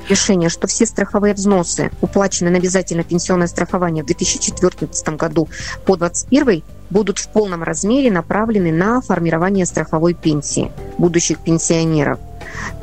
решение, 0.09 0.49
что 0.49 0.67
все 0.67 0.87
страховые 0.87 1.35
взносы, 1.35 1.91
уплаченные 2.01 2.51
на 2.51 2.59
обязательное 2.59 3.05
пенсионное 3.05 3.47
страхование 3.47 4.03
в 4.03 4.07
2014 4.07 5.09
году 5.11 5.49
по 5.85 5.97
2021, 5.97 6.63
будут 6.91 7.19
в 7.19 7.29
полном 7.29 7.63
размере 7.63 8.11
направлены 8.11 8.73
на 8.73 9.01
формирование 9.01 9.67
страховой 9.67 10.15
пенсии 10.15 10.73
будущих 10.97 11.39
пенсионеров. 11.39 12.19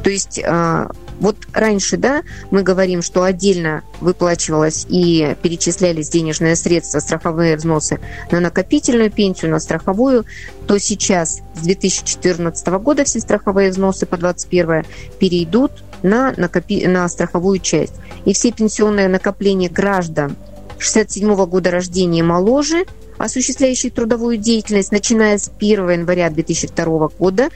То 0.04 0.10
есть 0.10 0.40
э, 0.44 0.88
вот 1.20 1.38
раньше, 1.54 1.98
да, 1.98 2.24
мы 2.52 2.62
говорим, 2.62 3.02
что 3.02 3.24
отдельно 3.24 3.84
выплачивалось 4.02 4.86
и 4.90 5.36
перечислялись 5.42 6.10
денежные 6.10 6.56
средства, 6.56 7.00
страховые 7.00 7.56
взносы 7.56 8.00
на 8.32 8.40
накопительную 8.40 9.12
пенсию, 9.12 9.52
на 9.52 9.60
страховую, 9.60 10.26
то 10.68 10.78
сейчас 10.78 11.42
с 11.56 11.60
2014 11.62 12.68
года 12.68 13.06
все 13.06 13.20
страховые 13.20 13.72
взносы 13.72 14.06
по 14.06 14.18
2021 14.18 14.86
перейдут 15.20 15.72
на, 16.04 16.34
накопи... 16.38 16.86
на 16.88 17.08
страховую 17.08 17.60
часть. 17.60 17.94
И 18.26 18.34
все 18.34 18.52
пенсионные 18.52 19.08
накопления 19.08 19.70
граждан 19.70 20.36
67 20.78 21.34
года 21.46 21.72
рождения 21.72 22.20
и 22.20 22.24
моложе– 22.24 22.86
осуществляющих 23.18 23.94
трудовую 23.94 24.38
деятельность, 24.38 24.92
начиная 24.92 25.38
с 25.38 25.52
1 25.58 25.90
января 25.90 26.30
2002 26.30 27.10
года 27.20 27.50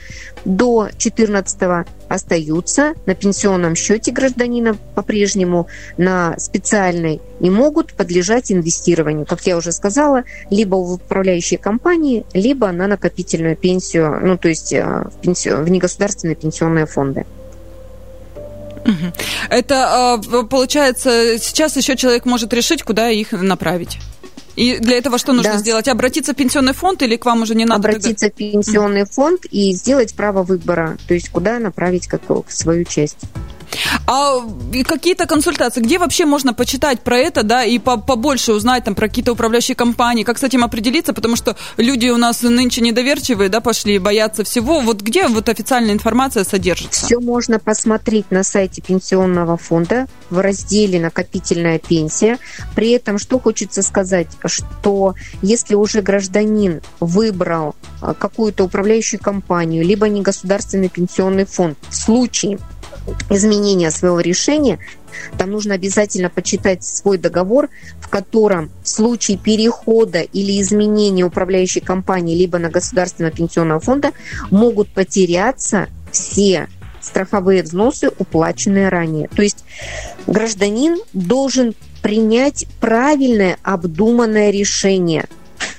до 0.44 0.88
2014 0.90 1.86
остаются 2.08 2.94
на 3.06 3.14
пенсионном 3.14 3.74
счете 3.74 4.10
гражданина 4.10 4.76
по-прежнему 4.94 5.68
на 5.96 6.38
специальной 6.38 7.20
и 7.40 7.50
могут 7.50 7.92
подлежать 7.92 8.50
инвестированию, 8.50 9.26
как 9.26 9.46
я 9.46 9.56
уже 9.56 9.72
сказала, 9.72 10.24
либо 10.50 10.76
в 10.76 10.94
управляющие 10.94 11.58
компании, 11.58 12.24
либо 12.32 12.72
на 12.72 12.86
накопительную 12.86 13.56
пенсию, 13.56 14.18
ну 14.22 14.36
то 14.36 14.48
есть 14.48 14.72
э, 14.72 14.84
в, 14.84 15.20
пенсию, 15.20 15.62
в 15.62 15.70
негосударственные 15.70 16.36
пенсионные 16.36 16.86
фонды. 16.86 17.26
Это 19.48 20.14
а, 20.14 20.18
получается, 20.44 21.38
сейчас 21.38 21.76
еще 21.76 21.96
человек 21.96 22.24
может 22.24 22.52
решить, 22.52 22.82
куда 22.82 23.10
их 23.10 23.32
направить. 23.32 23.98
И 24.56 24.78
для 24.78 24.98
этого 24.98 25.18
что 25.18 25.32
нужно 25.32 25.54
да. 25.54 25.58
сделать? 25.58 25.88
Обратиться 25.88 26.32
в 26.32 26.36
пенсионный 26.36 26.74
фонд 26.74 27.02
или 27.02 27.16
к 27.16 27.24
вам 27.24 27.42
уже 27.42 27.54
не 27.54 27.64
надо? 27.64 27.88
Обратиться 27.88 28.28
тогда? 28.28 28.34
в 28.34 28.52
пенсионный 28.52 29.04
фонд 29.04 29.46
и 29.50 29.72
сделать 29.72 30.14
право 30.14 30.42
выбора, 30.42 30.98
то 31.08 31.14
есть 31.14 31.30
куда 31.30 31.58
направить 31.58 32.06
как, 32.06 32.22
свою 32.48 32.84
часть. 32.84 33.18
А 34.06 34.40
какие-то 34.84 35.26
консультации, 35.26 35.80
где 35.80 35.98
вообще 35.98 36.24
можно 36.24 36.54
почитать 36.54 37.00
про 37.00 37.18
это, 37.18 37.42
да, 37.42 37.64
и 37.64 37.78
побольше 37.78 38.52
узнать 38.52 38.84
там 38.84 38.94
про 38.94 39.08
какие-то 39.08 39.32
управляющие 39.32 39.74
компании, 39.74 40.24
как 40.24 40.38
с 40.38 40.42
этим 40.42 40.64
определиться, 40.64 41.12
потому 41.12 41.36
что 41.36 41.56
люди 41.76 42.08
у 42.08 42.16
нас 42.16 42.42
нынче 42.42 42.80
недоверчивые, 42.80 43.48
да, 43.48 43.60
пошли, 43.60 43.98
боятся 43.98 44.44
всего. 44.44 44.80
Вот 44.80 45.02
где 45.02 45.28
вот 45.28 45.48
официальная 45.48 45.92
информация 45.92 46.44
содержится? 46.44 47.06
Все 47.06 47.20
можно 47.20 47.58
посмотреть 47.58 48.30
на 48.30 48.42
сайте 48.42 48.82
пенсионного 48.82 49.56
фонда 49.56 50.06
в 50.30 50.38
разделе 50.38 51.00
«Накопительная 51.00 51.78
пенсия». 51.78 52.38
При 52.74 52.90
этом, 52.90 53.18
что 53.18 53.38
хочется 53.38 53.82
сказать, 53.82 54.28
что 54.44 55.14
если 55.42 55.74
уже 55.74 56.02
гражданин 56.02 56.80
выбрал 57.00 57.74
а, 58.00 58.14
какую-то 58.14 58.64
управляющую 58.64 59.20
компанию, 59.20 59.84
либо 59.84 60.08
негосударственный 60.08 60.88
пенсионный 60.88 61.44
фонд, 61.44 61.78
в 61.88 61.94
случае 61.94 62.58
изменения 63.30 63.90
своего 63.90 64.20
решения, 64.20 64.78
там 65.38 65.50
нужно 65.50 65.74
обязательно 65.74 66.30
почитать 66.30 66.84
свой 66.84 67.18
договор, 67.18 67.68
в 68.00 68.08
котором 68.08 68.70
в 68.82 68.88
случае 68.88 69.38
перехода 69.38 70.20
или 70.20 70.60
изменения 70.60 71.24
управляющей 71.24 71.80
компании 71.80 72.36
либо 72.36 72.58
на 72.58 72.70
государственного 72.70 73.34
пенсионного 73.34 73.80
фонда 73.80 74.12
могут 74.50 74.88
потеряться 74.92 75.88
все 76.12 76.68
страховые 77.00 77.62
взносы, 77.62 78.10
уплаченные 78.18 78.88
ранее. 78.88 79.28
То 79.28 79.42
есть 79.42 79.64
гражданин 80.26 80.98
должен 81.12 81.74
принять 82.02 82.66
правильное, 82.80 83.58
обдуманное 83.62 84.50
решение. 84.50 85.24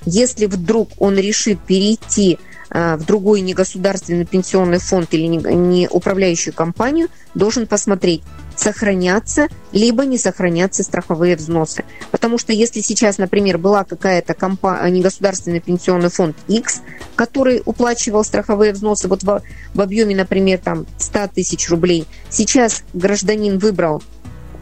Если 0.06 0.46
вдруг 0.48 0.90
он 0.98 1.18
решит 1.18 1.60
перейти 1.62 2.40
в 2.74 3.06
другой 3.06 3.42
негосударственный 3.42 4.26
пенсионный 4.26 4.80
фонд 4.80 5.14
или 5.14 5.28
не 5.28 5.88
управляющую 5.90 6.54
компанию, 6.54 7.10
должен 7.34 7.68
посмотреть, 7.68 8.24
сохранятся 8.56 9.48
либо 9.72 10.06
не 10.06 10.18
сохранятся 10.18 10.84
страховые 10.84 11.36
взносы. 11.36 11.84
Потому 12.12 12.38
что 12.38 12.54
если 12.54 12.82
сейчас, 12.82 13.18
например, 13.18 13.58
была 13.58 13.84
какая-то 13.84 14.34
компания, 14.34 14.90
негосударственный 14.90 15.60
пенсионный 15.60 16.10
фонд 16.10 16.36
X, 16.48 16.82
который 17.16 17.62
уплачивал 17.66 18.24
страховые 18.24 18.72
взносы 18.72 19.08
вот 19.08 19.24
в, 19.24 19.42
в 19.74 19.82
объеме, 19.82 20.16
например, 20.16 20.60
там 20.60 20.86
100 20.98 21.28
тысяч 21.36 21.70
рублей, 21.70 22.06
сейчас 22.30 22.84
гражданин 22.94 23.58
выбрал 23.58 24.02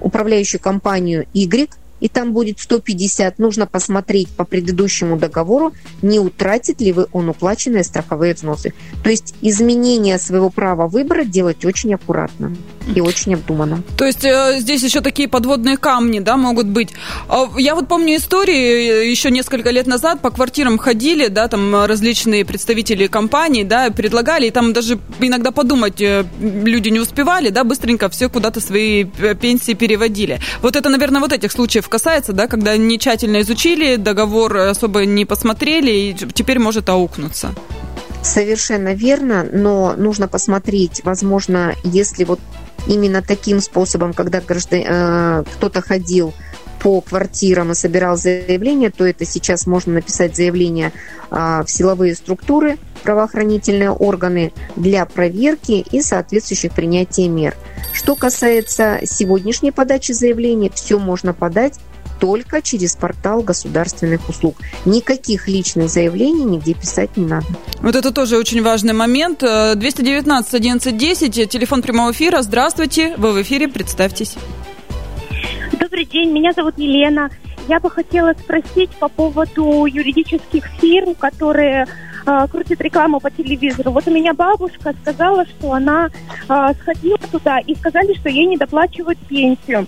управляющую 0.02 0.60
компанию 0.60 1.28
Y, 1.34 1.70
и 2.00 2.08
там 2.08 2.34
будет 2.34 2.60
150, 2.60 3.40
нужно 3.40 3.66
посмотреть 3.68 4.30
по 4.30 4.46
предыдущему 4.46 5.18
договору, 5.18 5.74
не 6.02 6.20
утратит 6.20 6.82
ли 6.82 6.92
вы 6.92 7.08
он 7.12 7.30
уплаченные 7.30 7.84
страховые 7.84 8.34
взносы. 8.34 8.74
То 9.04 9.10
есть 9.10 9.36
изменение 9.42 10.18
своего 10.20 10.50
права 10.50 10.88
выбора 10.88 11.24
делать 11.24 11.66
очень 11.66 11.94
аккуратно 11.94 12.56
и 12.96 13.02
очень 13.02 13.36
обдуманно. 13.36 13.84
То 13.98 14.06
есть 14.06 14.26
э, 14.26 14.58
здесь 14.60 14.84
еще 14.84 15.02
такие 15.02 15.28
подводные 15.28 15.78
камни, 15.78 16.20
да, 16.20 16.38
могут 16.38 16.68
быть. 16.68 16.90
А, 17.28 17.48
я 17.58 17.76
вот 17.76 17.88
помню 17.88 18.18
истории 18.18 19.04
э, 19.04 19.10
еще 19.10 19.32
несколько 19.32 19.70
лет 19.70 19.88
назад 19.88 20.22
по 20.22 20.32
квартирам 20.32 20.78
ходили, 20.78 21.28
да, 21.28 21.48
там 21.48 21.86
различные 21.86 22.46
представители 22.46 23.08
компаний, 23.08 23.64
да, 23.64 23.90
предлагали, 23.92 24.48
и 24.48 24.52
там 24.52 24.74
даже 24.74 25.00
иногда 25.20 25.52
подумать 25.52 26.02
э, 26.02 26.26
люди 26.40 26.90
не 26.90 27.00
успевали, 27.00 27.50
да, 27.50 27.64
быстренько 27.64 28.10
все 28.10 28.30
куда-то 28.30 28.60
свои 28.60 29.04
пенсии 29.04 29.74
переводили. 29.74 30.40
Вот 30.62 30.76
это, 30.76 30.90
наверное, 30.90 31.22
вот 31.22 31.34
этих 31.34 31.52
случаев 31.52 31.88
касается, 31.90 32.34
да, 32.34 32.48
когда 32.48 32.76
не 32.78 32.98
тщательно 32.98 33.42
изучили, 33.42 33.96
договор 33.96 34.56
особо 34.58 35.06
не 35.06 35.26
посмотрели, 35.26 35.92
и 35.92 36.14
теперь 36.34 36.60
может 36.60 36.90
аукнуться. 36.90 37.54
Совершенно 38.22 38.94
верно, 38.94 39.48
но 39.52 39.94
нужно 39.96 40.28
посмотреть, 40.28 41.02
возможно, 41.04 41.74
если 41.84 42.26
вот 42.26 42.40
именно 42.88 43.22
таким 43.22 43.60
способом, 43.60 44.14
когда 44.14 44.42
граждан, 44.42 44.84
э, 44.86 45.44
кто-то 45.56 45.82
ходил 45.82 46.34
по 46.80 47.02
квартирам 47.02 47.72
и 47.72 47.76
собирал 47.76 48.18
заявление, 48.18 48.90
то 48.90 49.06
это 49.06 49.26
сейчас 49.26 49.68
можно 49.68 49.94
написать 49.94 50.36
заявление 50.36 50.92
э, 51.30 51.64
в 51.66 51.68
силовые 51.68 52.16
структуры, 52.16 52.78
правоохранительные 53.04 53.92
органы 53.92 54.54
для 54.76 55.06
проверки 55.06 55.86
и 55.92 56.02
соответствующих 56.02 56.74
принятия 56.74 57.28
мер. 57.28 57.56
Что 57.94 58.16
касается 58.16 59.00
сегодняшней 59.04 59.72
подачи 59.72 60.12
заявления, 60.12 60.70
все 60.74 61.00
можно 61.00 61.34
подать 61.34 61.80
только 62.20 62.62
через 62.62 62.96
портал 62.96 63.42
государственных 63.42 64.28
услуг. 64.30 64.58
Никаких 64.86 65.48
личных 65.48 65.90
заявлений 65.90 66.44
нигде 66.44 66.74
писать 66.74 67.18
не 67.18 67.26
надо. 67.26 67.48
Вот 67.82 67.96
это 67.96 68.12
тоже 68.12 68.38
очень 68.38 68.62
важный 68.62 68.94
момент. 68.94 69.40
219 69.40 70.54
11 70.54 70.98
10, 70.98 71.50
телефон 71.50 71.82
прямого 71.82 72.12
эфира. 72.12 72.42
Здравствуйте, 72.42 73.16
вы 73.18 73.32
в 73.32 73.42
эфире, 73.42 73.68
представьтесь. 73.68 74.36
Добрый 75.80 76.06
день, 76.06 76.32
меня 76.32 76.52
зовут 76.54 76.78
Елена. 76.78 77.30
Я 77.68 77.80
бы 77.80 77.90
хотела 77.90 78.34
спросить 78.34 78.90
по 79.00 79.08
поводу 79.10 79.86
юридических 79.86 80.66
фирм, 80.82 81.14
которые 81.14 81.86
э, 82.26 82.48
крутят 82.50 82.82
рекламу 82.82 83.20
по 83.20 83.30
телевизору. 83.30 83.92
Вот 83.92 84.08
у 84.08 84.12
меня 84.12 84.34
бабушка 84.34 84.94
сказала, 85.02 85.46
что 85.46 85.74
она 85.74 86.10
э, 86.48 86.74
сходила 86.82 87.20
туда 87.32 87.60
и 87.60 87.76
сказали, 87.76 88.14
что 88.16 88.30
ей 88.30 88.48
не 88.48 88.58
доплачивают 88.58 89.20
пенсию. 89.28 89.86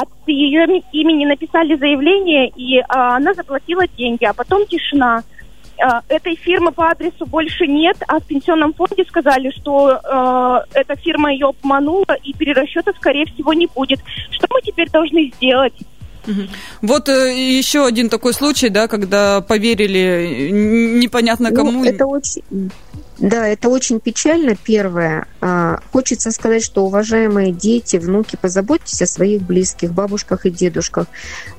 От 0.00 0.08
ее 0.28 0.64
имени 0.92 1.26
написали 1.26 1.76
заявление, 1.76 2.50
и 2.54 2.78
э, 2.78 2.84
она 2.88 3.34
заплатила 3.34 3.84
деньги, 3.96 4.24
а 4.24 4.32
потом 4.32 4.64
тишина. 4.66 5.24
Э, 5.78 6.00
этой 6.08 6.36
фирмы 6.36 6.70
по 6.70 6.88
адресу 6.90 7.26
больше 7.26 7.66
нет, 7.66 7.96
а 8.06 8.20
в 8.20 8.24
пенсионном 8.24 8.74
фонде 8.74 9.04
сказали, 9.08 9.50
что 9.50 9.90
э, 9.90 10.78
эта 10.78 10.94
фирма 10.94 11.32
ее 11.32 11.48
обманула, 11.48 12.16
и 12.22 12.32
перерасчета, 12.32 12.92
скорее 12.96 13.26
всего, 13.26 13.52
не 13.54 13.66
будет. 13.66 13.98
Что 14.30 14.46
мы 14.50 14.60
теперь 14.62 14.88
должны 14.88 15.32
сделать? 15.34 15.74
Вот 16.80 17.08
э, 17.08 17.58
еще 17.58 17.84
один 17.84 18.08
такой 18.08 18.34
случай, 18.34 18.68
да, 18.68 18.86
когда 18.86 19.40
поверили 19.40 20.50
непонятно 20.52 21.50
ну, 21.50 21.56
кому. 21.56 21.72
Ну, 21.72 21.84
это 21.84 22.06
очень, 22.06 22.42
да, 23.18 23.48
это 23.48 23.68
очень 23.68 23.98
печально, 23.98 24.54
первое. 24.54 25.26
А, 25.40 25.80
хочется 25.92 26.30
сказать, 26.30 26.62
что, 26.62 26.84
уважаемые 26.84 27.50
дети, 27.50 27.96
внуки, 27.96 28.38
позаботьтесь 28.40 29.02
о 29.02 29.06
своих 29.06 29.42
близких, 29.42 29.92
бабушках 29.92 30.46
и 30.46 30.50
дедушках. 30.50 31.08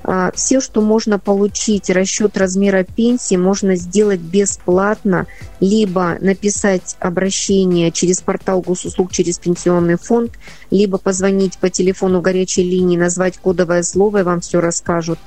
А, 0.03 0.31
все, 0.33 0.61
что 0.61 0.81
можно 0.81 1.19
получить, 1.19 1.89
расчет 1.89 2.37
размера 2.37 2.85
пенсии, 2.85 3.35
можно 3.35 3.75
сделать 3.75 4.21
бесплатно, 4.21 5.27
либо 5.59 6.17
написать 6.21 6.95
обращение 6.99 7.91
через 7.91 8.21
портал 8.21 8.61
госуслуг, 8.61 9.11
через 9.11 9.37
пенсионный 9.37 9.97
фонд, 9.97 10.31
либо 10.71 10.97
позвонить 10.97 11.57
по 11.57 11.69
телефону 11.69 12.21
горячей 12.21 12.63
линии, 12.63 12.95
назвать 12.95 13.37
кодовое 13.37 13.83
слово, 13.83 14.19
и 14.19 14.23
вам 14.23 14.39
все 14.39 14.61
расскажут. 14.61 15.19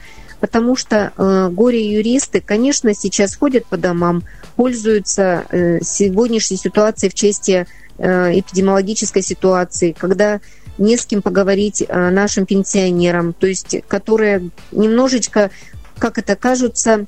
Потому 0.42 0.74
что 0.74 1.12
э, 1.16 1.48
горе-юристы, 1.50 2.40
конечно, 2.40 2.92
сейчас 2.94 3.36
ходят 3.36 3.64
по 3.66 3.76
домам, 3.76 4.24
пользуются 4.56 5.44
э, 5.48 5.78
сегодняшней 5.82 6.56
ситуацией 6.56 7.10
в 7.10 7.14
части 7.14 7.64
э, 7.98 8.40
эпидемиологической 8.40 9.22
ситуации, 9.22 9.94
когда 9.96 10.40
не 10.78 10.96
с 10.96 11.06
кем 11.06 11.22
поговорить 11.22 11.84
э, 11.86 12.10
нашим 12.10 12.44
пенсионерам, 12.44 13.34
то 13.34 13.46
есть 13.46 13.76
которые 13.86 14.50
немножечко, 14.72 15.52
как 15.96 16.18
это 16.18 16.34
кажутся, 16.34 17.06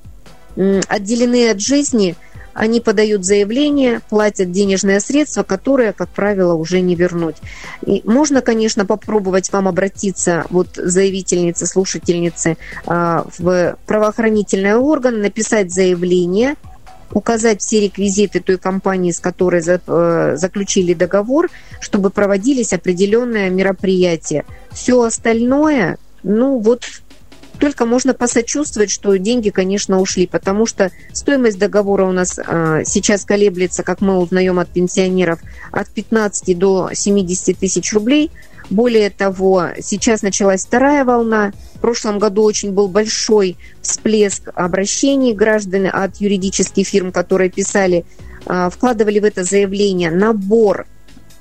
э, 0.54 0.80
отделены 0.88 1.50
от 1.50 1.60
жизни– 1.60 2.14
они 2.54 2.80
подают 2.80 3.24
заявление, 3.24 4.00
платят 4.08 4.52
денежные 4.52 5.00
средства, 5.00 5.42
которые, 5.42 5.92
как 5.92 6.08
правило, 6.08 6.54
уже 6.54 6.80
не 6.80 6.94
вернуть. 6.94 7.36
И 7.84 8.02
можно, 8.04 8.40
конечно, 8.40 8.86
попробовать 8.86 9.52
вам 9.52 9.68
обратиться, 9.68 10.46
вот 10.50 10.68
заявительницы, 10.76 11.66
слушательницы, 11.66 12.56
а, 12.86 13.26
в 13.38 13.76
правоохранительный 13.86 14.76
орган, 14.76 15.20
написать 15.20 15.72
заявление, 15.72 16.54
указать 17.12 17.60
все 17.60 17.80
реквизиты 17.80 18.40
той 18.40 18.58
компании, 18.58 19.12
с 19.12 19.20
которой 19.20 19.62
э, 19.64 20.36
заключили 20.36 20.94
договор, 20.94 21.50
чтобы 21.80 22.10
проводились 22.10 22.72
определенные 22.72 23.50
мероприятия. 23.50 24.44
Все 24.72 25.00
остальное, 25.02 25.98
ну 26.22 26.58
вот 26.58 26.84
только 27.58 27.86
можно 27.86 28.14
посочувствовать, 28.14 28.90
что 28.90 29.16
деньги, 29.16 29.50
конечно, 29.50 30.00
ушли, 30.00 30.26
потому 30.26 30.66
что 30.66 30.90
стоимость 31.12 31.58
договора 31.58 32.04
у 32.04 32.12
нас 32.12 32.38
э, 32.38 32.82
сейчас 32.84 33.24
колеблется, 33.24 33.82
как 33.82 34.00
мы 34.00 34.18
узнаем 34.18 34.58
от 34.58 34.68
пенсионеров, 34.68 35.40
от 35.70 35.88
15 35.88 36.58
до 36.58 36.90
70 36.92 37.58
тысяч 37.58 37.92
рублей. 37.92 38.30
Более 38.70 39.10
того, 39.10 39.68
сейчас 39.80 40.22
началась 40.22 40.64
вторая 40.64 41.04
волна. 41.04 41.52
В 41.74 41.80
прошлом 41.80 42.18
году 42.18 42.42
очень 42.42 42.72
был 42.72 42.88
большой 42.88 43.56
всплеск 43.82 44.48
обращений 44.54 45.34
граждан 45.34 45.88
от 45.92 46.16
юридических 46.16 46.86
фирм, 46.86 47.12
которые 47.12 47.50
писали, 47.50 48.04
э, 48.46 48.70
вкладывали 48.72 49.18
в 49.18 49.24
это 49.24 49.44
заявление 49.44 50.10
набор 50.10 50.86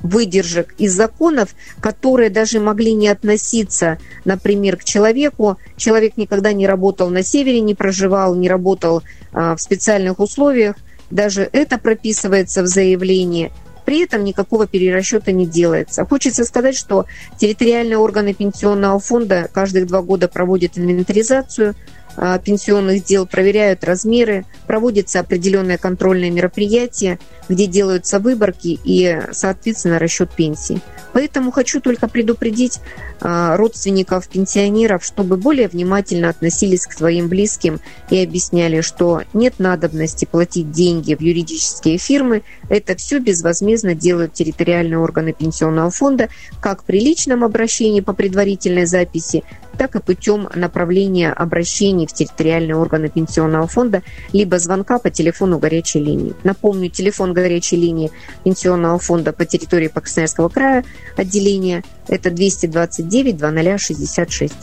выдержек 0.04 0.76
из 0.78 0.94
законов, 0.94 1.56
которые 1.80 2.30
даже 2.30 2.60
могли 2.60 2.94
не 2.94 3.08
относиться, 3.08 3.98
например, 4.26 4.78
к 4.78 4.84
человеку. 4.84 5.58
Человек 5.78 6.18
никогда 6.18 6.54
не 6.54 6.68
работал 6.68 7.10
на 7.10 7.24
севере, 7.24 7.62
не 7.62 7.74
проживал, 7.74 8.36
не 8.36 8.50
работал 8.50 9.02
а, 9.32 9.56
в 9.56 9.62
специальных 9.62 10.20
условиях. 10.20 10.76
Даже 11.10 11.50
это 11.52 11.78
прописывается 11.78 12.62
в 12.62 12.68
заявлении. 12.68 13.52
При 13.86 14.04
этом 14.04 14.24
никакого 14.24 14.66
перерасчета 14.68 15.32
не 15.32 15.46
делается. 15.46 16.06
Хочется 16.06 16.46
сказать, 16.46 16.76
что 16.76 17.06
территориальные 17.38 17.98
органы 17.98 18.34
пенсионного 18.34 19.00
фонда 19.00 19.50
каждых 19.52 19.88
два 19.88 20.02
года 20.02 20.28
проводят 20.28 20.78
инвентаризацию 20.78 21.76
пенсионных 22.16 23.04
дел, 23.04 23.26
проверяют 23.26 23.84
размеры, 23.84 24.46
проводятся 24.68 25.20
определенные 25.20 25.78
контрольные 25.78 26.32
мероприятия, 26.32 27.20
где 27.50 27.66
делаются 27.66 28.20
выборки 28.20 28.80
и, 28.84 29.20
соответственно, 29.32 30.00
расчет 30.00 30.32
пенсии. 30.32 30.82
Поэтому 31.14 31.52
хочу 31.52 31.80
только 31.80 32.08
предупредить 32.08 32.80
а, 33.22 33.56
родственников 33.56 34.28
пенсионеров, 34.28 35.06
чтобы 35.06 35.38
более 35.38 35.68
внимательно 35.68 36.30
относились 36.30 36.88
к 36.88 36.94
своим 36.94 37.30
близким 37.30 37.80
и 38.10 38.22
объясняли, 38.22 38.82
что 38.82 39.22
нет 39.34 39.60
надобности 39.60 40.26
платить 40.26 40.72
деньги 40.72 41.14
в 41.16 41.22
юридические 41.22 41.98
фирмы. 41.98 42.44
Это 42.70 42.96
все 42.96 43.20
безвозмездно 43.20 43.94
делают 43.94 44.34
территориальные 44.34 44.98
органы 44.98 45.34
пенсионного 45.34 45.92
фонда, 45.92 46.30
как 46.60 46.84
при 46.84 47.00
личном 47.00 47.44
обращении 47.44 48.02
по 48.02 48.14
предварительной 48.14 48.86
записи, 48.86 49.44
так 49.78 49.96
и 49.96 50.00
путем 50.00 50.50
направления 50.56 51.32
обращений 51.32 52.08
в 52.08 52.14
территориальные 52.14 52.76
органы 52.76 53.10
пенсионного 53.10 53.68
фонда, 53.68 54.04
либо 54.32 54.60
звонка 54.60 55.00
по 55.00 55.10
телефону 55.10 55.60
горячей 55.60 56.00
линии. 56.00 56.34
Напомню, 56.44 56.90
телефон 56.90 57.34
горячей 57.34 57.78
линии 57.78 58.12
пенсионного 58.44 59.00
фонда 59.00 59.34
по 59.34 59.46
территории 59.46 59.88
Красноярского 59.88 60.50
края 60.50 60.84
отделения– 61.18 61.84
это 62.08 62.30
229 62.32 63.38
2066. 63.38 64.54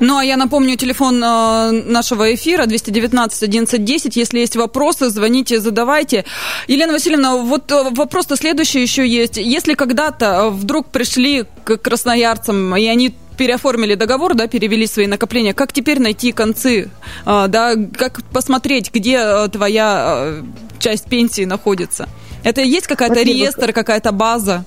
Ну, 0.00 0.18
а 0.18 0.24
я 0.24 0.36
напомню 0.36 0.76
телефон 0.76 1.22
э, 1.22 1.70
нашего 1.70 2.34
эфира 2.34 2.66
219 2.66 3.42
1110. 3.42 4.16
Если 4.16 4.38
есть 4.40 4.56
вопросы, 4.56 5.08
звоните, 5.08 5.60
задавайте. 5.60 6.24
Елена 6.68 6.92
Васильевна, 6.92 7.36
вот 7.36 7.72
э, 7.72 7.90
вопрос-то 7.90 8.36
следующий 8.36 8.82
еще 8.82 9.06
есть. 9.06 9.38
Если 9.38 9.74
когда-то 9.74 10.50
вдруг 10.50 10.88
пришли 10.88 11.44
к 11.64 11.78
красноярцам, 11.78 12.76
и 12.76 12.86
они 12.86 13.14
переоформили 13.36 13.94
договор, 13.94 14.34
да, 14.34 14.46
перевели 14.48 14.86
свои 14.86 15.06
накопления, 15.06 15.54
как 15.54 15.72
теперь 15.72 16.00
найти 16.00 16.32
концы, 16.32 16.88
э, 17.26 17.44
да, 17.48 17.74
как 17.96 18.22
посмотреть, 18.32 18.92
где 18.92 19.48
твоя 19.48 20.42
часть 20.78 21.06
пенсии 21.06 21.44
находится? 21.44 22.08
Это 22.44 22.60
есть 22.60 22.86
какая-то 22.86 23.22
реестр, 23.22 23.72
какая-то 23.72 24.12
база? 24.12 24.64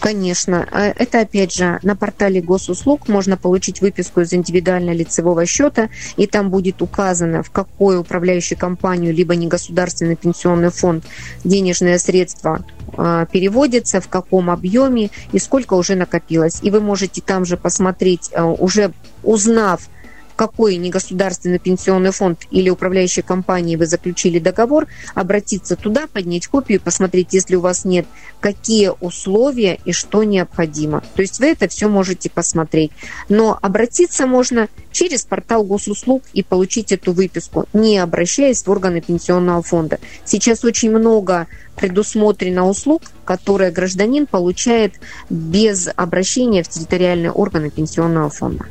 Конечно. 0.00 0.66
А 0.70 0.86
это, 0.86 1.20
опять 1.20 1.52
же, 1.52 1.78
на 1.82 1.96
портале 1.96 2.40
госуслуг 2.40 3.08
можно 3.08 3.36
получить 3.36 3.80
выписку 3.80 4.20
из 4.20 4.32
индивидуального 4.32 4.94
лицевого 4.94 5.46
счета, 5.46 5.88
и 6.16 6.26
там 6.26 6.50
будет 6.50 6.82
указано, 6.82 7.42
в 7.42 7.50
какую 7.50 8.00
управляющую 8.00 8.58
компанию, 8.58 9.14
либо 9.14 9.34
негосударственный 9.34 10.16
пенсионный 10.16 10.70
фонд 10.70 11.04
денежные 11.44 11.98
средства 11.98 12.64
а, 12.96 13.26
переводятся, 13.26 14.00
в 14.00 14.08
каком 14.08 14.50
объеме 14.50 15.10
и 15.32 15.38
сколько 15.38 15.74
уже 15.74 15.94
накопилось. 15.94 16.60
И 16.62 16.70
вы 16.70 16.80
можете 16.80 17.20
там 17.20 17.44
же 17.44 17.56
посмотреть, 17.56 18.30
а, 18.34 18.46
уже 18.46 18.92
узнав, 19.22 19.88
какой 20.36 20.76
негосударственный 20.76 21.58
пенсионный 21.58 22.12
фонд 22.12 22.44
или 22.50 22.70
управляющая 22.70 23.22
компания 23.22 23.76
вы 23.76 23.86
заключили 23.86 24.38
договор, 24.38 24.86
обратиться 25.14 25.76
туда, 25.76 26.06
поднять 26.06 26.46
копию, 26.46 26.80
посмотреть, 26.80 27.32
если 27.32 27.56
у 27.56 27.60
вас 27.60 27.84
нет, 27.84 28.06
какие 28.40 28.92
условия 29.00 29.80
и 29.84 29.92
что 29.92 30.22
необходимо. 30.22 31.02
То 31.14 31.22
есть 31.22 31.40
вы 31.40 31.46
это 31.46 31.68
все 31.68 31.88
можете 31.88 32.30
посмотреть. 32.30 32.92
Но 33.28 33.58
обратиться 33.60 34.26
можно 34.26 34.68
через 34.96 35.26
портал 35.26 35.62
госуслуг 35.62 36.22
и 36.32 36.42
получить 36.42 36.90
эту 36.90 37.12
выписку, 37.12 37.66
не 37.74 37.98
обращаясь 37.98 38.62
в 38.62 38.70
органы 38.70 39.02
пенсионного 39.02 39.62
фонда. 39.62 39.98
Сейчас 40.24 40.64
очень 40.64 40.90
много 40.90 41.48
предусмотрено 41.76 42.66
услуг, 42.66 43.02
которые 43.26 43.70
гражданин 43.70 44.26
получает 44.26 44.94
без 45.28 45.90
обращения 45.94 46.62
в 46.62 46.68
территориальные 46.68 47.30
органы 47.30 47.68
пенсионного 47.68 48.30
фонда. 48.30 48.64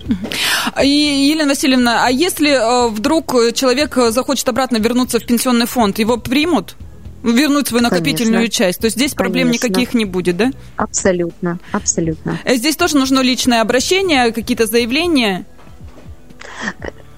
И, 0.84 0.88
Елена 0.88 1.50
Васильевна, 1.50 2.08
а 2.08 2.10
если 2.10 2.50
э, 2.50 2.90
вдруг 2.90 3.36
человек 3.54 3.96
захочет 4.10 4.50
обратно 4.50 4.78
вернуться 4.78 5.20
в 5.20 5.26
пенсионный 5.28 5.68
фонд, 5.68 6.00
его 6.00 6.18
примут? 6.18 6.76
вернуть 7.24 7.68
свою 7.68 7.82
накопительную 7.82 8.42
Конечно. 8.42 8.66
часть. 8.66 8.80
То 8.80 8.86
есть 8.86 8.98
здесь 8.98 9.16
проблем 9.16 9.48
Конечно. 9.48 9.66
никаких 9.66 9.94
не 9.96 10.06
будет, 10.06 10.38
да? 10.38 10.52
Абсолютно, 10.76 11.58
абсолютно. 11.72 12.40
Э, 12.46 12.56
здесь 12.56 12.76
тоже 12.76 12.98
нужно 12.98 13.22
личное 13.22 13.62
обращение, 13.62 14.32
какие-то 14.32 14.68
заявления? 14.68 15.44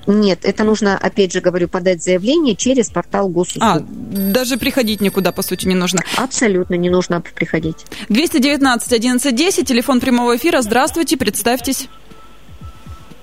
Нет, 0.08 0.40
это 0.44 0.64
нужно, 0.64 0.98
опять 0.98 1.34
же 1.34 1.42
говорю, 1.42 1.68
подать 1.68 2.02
заявление 2.02 2.56
через 2.56 2.90
портал 2.90 3.28
госуслуг. 3.28 3.64
А, 3.64 3.80
даже 3.82 4.58
приходить 4.58 5.02
никуда, 5.02 5.34
по 5.34 5.42
сути, 5.42 5.68
не 5.68 5.76
нужно? 5.76 6.02
Абсолютно 6.16 6.76
не 6.76 6.90
нужно 6.90 7.20
приходить. 7.20 7.86
219 8.08 8.88
1110, 8.88 9.68
телефон 9.68 10.00
прямого 10.00 10.38
эфира. 10.38 10.62
Здравствуйте, 10.62 11.18
представьтесь. 11.18 11.90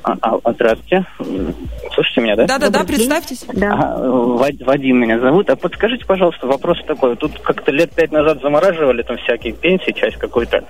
А, 0.04 0.16
а, 0.20 0.52
здравствуйте. 0.52 1.06
Слушайте 1.94 2.20
меня, 2.20 2.36
да? 2.36 2.46
Да-да-да, 2.46 2.84
представьтесь. 2.84 3.46
Да. 3.54 3.72
А, 3.72 4.08
Вадим 4.66 5.00
меня 5.00 5.18
зовут. 5.18 5.48
А 5.48 5.56
подскажите, 5.56 6.04
пожалуйста, 6.04 6.46
вопрос 6.46 6.78
такой. 6.86 7.16
Тут 7.16 7.38
как-то 7.40 7.72
лет 7.72 7.90
пять 7.92 8.12
назад 8.12 8.42
замораживали 8.42 9.02
там 9.02 9.16
всякие 9.16 9.54
пенсии, 9.54 9.92
часть 9.92 10.16
какой-то. 10.16 10.64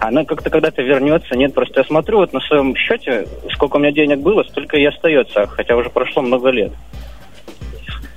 Она 0.00 0.26
как-то 0.26 0.50
когда-то 0.50 0.82
вернется. 0.82 1.34
Нет, 1.34 1.54
просто 1.54 1.80
я 1.80 1.84
смотрю 1.86 2.18
вот 2.18 2.34
на 2.34 2.40
своем 2.40 2.76
счете, 2.76 3.26
сколько 3.54 3.76
у 3.76 3.78
меня 3.78 3.92
денег 3.92 4.18
было, 4.18 4.42
столько 4.42 4.76
и 4.76 4.84
остается, 4.84 5.46
хотя 5.46 5.76
уже 5.76 5.88
прошло 5.88 6.20
много 6.20 6.50
лет. 6.50 6.72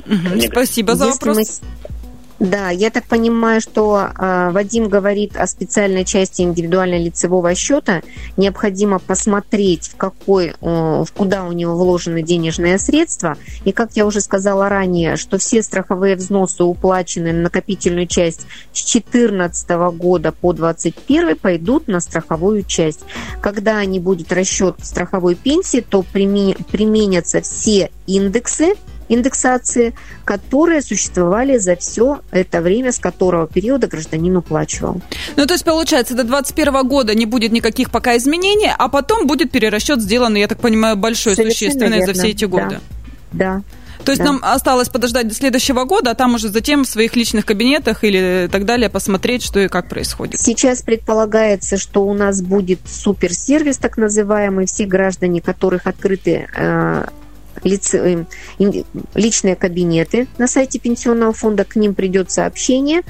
Угу, 0.05 0.41
спасибо 0.51 0.95
за 0.95 1.05
Если 1.05 1.17
вопрос. 1.17 1.61
Мы 1.63 2.06
да, 2.39 2.69
я 2.69 2.91
так 2.91 3.05
понимаю, 3.05 3.61
что 3.61 4.09
э, 4.15 4.49
Вадим 4.51 4.89
говорит 4.89 5.35
о 5.35 5.47
специальной 5.47 6.05
части 6.05 6.43
индивидуального 6.43 7.01
лицевого 7.01 7.55
счета. 7.55 8.03
Необходимо 8.37 8.99
посмотреть, 8.99 9.87
в 9.87 9.95
какой, 9.95 10.49
э, 10.49 10.53
в 10.61 11.07
куда 11.15 11.45
у 11.45 11.51
него 11.51 11.75
вложены 11.75 12.21
денежные 12.21 12.77
средства. 12.77 13.37
И 13.65 13.71
как 13.71 13.93
я 13.93 14.05
уже 14.05 14.21
сказала 14.21 14.69
ранее, 14.69 15.15
что 15.15 15.39
все 15.39 15.63
страховые 15.63 16.15
взносы 16.15 16.63
уплачены 16.63 17.33
на 17.33 17.43
накопительную 17.43 18.05
часть 18.05 18.41
с 18.71 18.85
2014 18.85 19.69
года 19.91 20.31
по 20.31 20.53
2021 20.53 21.37
пойдут 21.37 21.87
на 21.87 21.99
страховую 21.99 22.63
часть. 22.63 23.01
Когда 23.41 23.83
не 23.83 23.99
будет 23.99 24.31
расчет 24.31 24.75
страховой 24.83 25.33
пенсии, 25.33 25.81
то 25.81 26.03
применятся 26.03 27.41
все 27.41 27.89
индексы 28.05 28.75
индексации, 29.09 29.93
которые 30.25 30.81
существовали 30.81 31.57
за 31.57 31.75
все 31.75 32.21
это 32.31 32.61
время, 32.61 32.91
с 32.91 32.99
которого 32.99 33.47
периода 33.47 33.87
гражданин 33.87 34.35
уплачивал. 34.37 35.01
Ну, 35.35 35.45
то 35.45 35.53
есть, 35.53 35.65
получается, 35.65 36.13
до 36.13 36.23
2021 36.23 36.87
года 36.87 37.15
не 37.15 37.25
будет 37.25 37.51
никаких 37.51 37.91
пока 37.91 38.17
изменений, 38.17 38.71
а 38.77 38.89
потом 38.89 39.27
будет 39.27 39.51
перерасчет 39.51 40.01
сделанный, 40.01 40.41
я 40.41 40.47
так 40.47 40.59
понимаю, 40.59 40.95
большой, 40.95 41.35
Совершенно 41.35 41.51
существенный 41.51 41.97
верно. 41.97 42.13
за 42.13 42.19
все 42.19 42.29
эти 42.29 42.45
годы. 42.45 42.79
Да. 43.31 43.55
да. 43.55 43.61
То 44.07 44.11
есть 44.11 44.23
да. 44.23 44.31
нам 44.31 44.39
осталось 44.41 44.87
подождать 44.87 45.27
до 45.27 45.33
следующего 45.33 45.83
года, 45.83 46.11
а 46.11 46.15
там 46.15 46.35
уже 46.35 46.49
затем 46.49 46.85
в 46.85 46.87
своих 46.87 47.15
личных 47.17 47.45
кабинетах 47.45 48.05
или 48.05 48.47
так 48.49 48.63
далее 48.63 48.89
посмотреть, 48.89 49.43
что 49.43 49.59
и 49.59 49.67
как 49.67 49.89
происходит. 49.89 50.39
Сейчас 50.39 50.81
предполагается, 50.81 51.77
что 51.77 52.05
у 52.05 52.13
нас 52.13 52.41
будет 52.41 52.79
суперсервис, 52.87 53.77
так 53.77 53.97
называемый, 53.97 54.65
все 54.65 54.85
граждане, 54.85 55.41
которых 55.41 55.87
открыты 55.87 56.47
э, 56.55 57.05
э, 57.63 58.25
личные 59.15 59.55
кабинеты 59.55 60.27
на 60.37 60.47
сайте 60.47 60.79
пенсионного 60.79 61.33
фонда, 61.33 61.63
к 61.63 61.75
ним 61.75 61.95
придет 61.95 62.31
сообщение, 62.31 63.01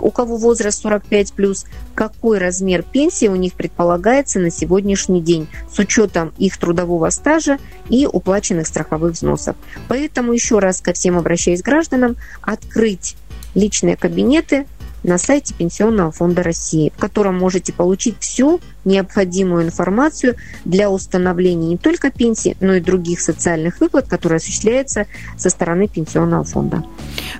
у 0.00 0.10
кого 0.10 0.36
возраст 0.36 0.82
45 0.82 1.32
плюс, 1.32 1.66
какой 1.94 2.38
размер 2.38 2.82
пенсии 2.82 3.28
у 3.28 3.36
них 3.36 3.54
предполагается 3.54 4.38
на 4.38 4.50
сегодняшний 4.50 5.20
день 5.20 5.48
с 5.72 5.78
учетом 5.78 6.32
их 6.38 6.56
трудового 6.58 7.10
стажа 7.10 7.58
и 7.88 8.06
уплаченных 8.06 8.66
страховых 8.66 9.12
взносов. 9.12 9.56
Поэтому 9.88 10.32
еще 10.32 10.58
раз 10.58 10.80
ко 10.80 10.92
всем 10.92 11.16
обращаюсь 11.16 11.62
гражданам, 11.62 12.16
открыть 12.42 13.16
личные 13.54 13.96
кабинеты 13.96 14.66
на 15.04 15.18
сайте 15.18 15.54
Пенсионного 15.54 16.10
фонда 16.10 16.42
России, 16.42 16.92
в 16.96 17.00
котором 17.00 17.38
можете 17.38 17.72
получить 17.72 18.16
всю 18.20 18.60
необходимую 18.84 19.64
информацию 19.64 20.36
для 20.64 20.90
установления 20.90 21.68
не 21.68 21.76
только 21.76 22.10
пенсии, 22.10 22.56
но 22.60 22.74
и 22.74 22.80
других 22.80 23.20
социальных 23.20 23.80
выплат, 23.80 24.08
которые 24.08 24.38
осуществляются 24.38 25.06
со 25.36 25.50
стороны 25.50 25.88
Пенсионного 25.88 26.44
фонда. 26.44 26.84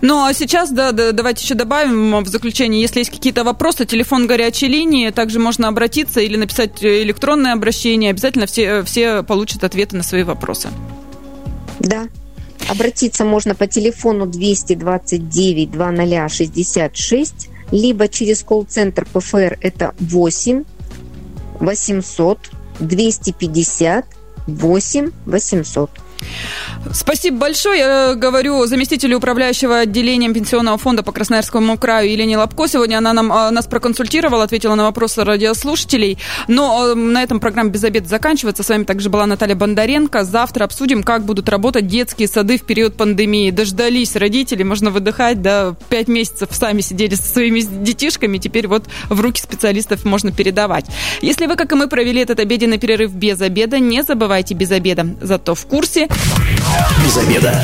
Ну, 0.01 0.25
а 0.25 0.33
сейчас, 0.33 0.71
да, 0.71 0.93
да, 0.93 1.13
давайте 1.13 1.43
еще 1.43 1.55
добавим 1.55 2.23
в 2.23 2.29
заключение, 2.29 2.81
если 2.81 3.01
есть 3.01 3.11
какие-то 3.11 3.45
вопросы, 3.45 3.85
телефон 3.87 4.27
горячей 4.27 4.69
линии, 4.69 5.11
также 5.11 5.39
можно 5.39 5.69
обратиться 5.69 6.21
или 6.21 6.37
написать 6.37 6.83
электронное 6.83 7.53
обращение, 7.53 8.11
обязательно 8.11 8.47
все, 8.47 8.83
все 8.85 9.23
получат 9.23 9.65
ответы 9.65 9.97
на 9.97 10.03
свои 10.03 10.23
вопросы. 10.23 10.69
Да, 11.81 12.07
Обратиться 12.69 13.25
можно 13.25 13.55
по 13.55 13.67
телефону 13.67 14.27
229 14.27 15.71
2066 15.71 17.51
либо 17.71 18.09
через 18.09 18.43
колл-центр 18.43 19.07
ПФР 19.13 19.59
это 19.61 19.95
8 19.99 20.65
800 21.61 22.39
250 22.81 24.05
8 24.47 25.11
800. 25.27 25.91
Спасибо 26.93 27.39
большое. 27.39 27.79
Я 27.79 28.15
говорю 28.15 28.65
заместителю 28.67 29.19
управляющего 29.19 29.81
отделением 29.81 30.35
Пенсионного 30.35 30.79
фонда 30.79 31.03
по 31.03 31.13
Красноярскому 31.13 31.79
краю 31.79 32.11
Елене 32.11 32.37
Лобко. 32.37 32.67
Сегодня 32.69 32.99
она 32.99 33.13
нам, 33.13 33.33
а, 33.33 33.51
нас 33.51 33.67
проконсультировала, 33.67 34.45
ответила 34.45 34.75
на 34.75 34.85
вопросы 34.85 35.25
радиослушателей. 35.25 36.19
Но 36.47 36.93
а, 36.93 36.95
на 36.95 37.23
этом 37.23 37.41
программа 37.41 37.71
«Без 37.71 37.83
обеда» 37.85 38.09
заканчивается. 38.09 38.63
С 38.63 38.69
вами 38.69 38.85
также 38.85 39.09
была 39.09 39.27
Наталья 39.27 39.55
Бондаренко. 39.55 40.25
Завтра 40.25 40.65
обсудим, 40.65 41.03
как 41.03 41.25
будут 41.25 41.49
работать 41.49 41.87
детские 41.87 42.29
сады 42.29 42.59
в 42.59 42.65
период 42.65 42.97
пандемии. 42.97 43.51
Дождались 43.51 44.17
родители, 44.17 44.63
можно 44.63 44.91
выдыхать. 44.91 45.41
Да, 45.43 45.75
пять 45.89 46.09
месяцев 46.09 46.51
сами 46.53 46.81
сидели 46.81 47.15
со 47.15 47.23
своими 47.23 47.61
детишками. 47.61 48.39
Теперь 48.39 48.69
вот 48.69 48.85
в 49.09 49.21
руки 49.21 49.41
специалистов 49.41 50.05
можно 50.05 50.33
передавать. 50.33 50.87
Если 51.23 51.47
вы, 51.47 51.57
как 51.57 51.73
и 51.73 51.75
мы, 51.75 51.89
провели 51.89 52.21
этот 52.21 52.41
обеденный 52.41 52.79
перерыв 52.79 53.13
без 53.13 53.41
обеда, 53.41 53.79
не 53.79 54.03
забывайте 54.03 54.55
без 54.55 54.71
обеда. 54.71 55.07
Зато 55.21 55.55
в 55.55 55.67
курсе 55.67 56.09
без 57.03 57.17
обеда. 57.17 57.63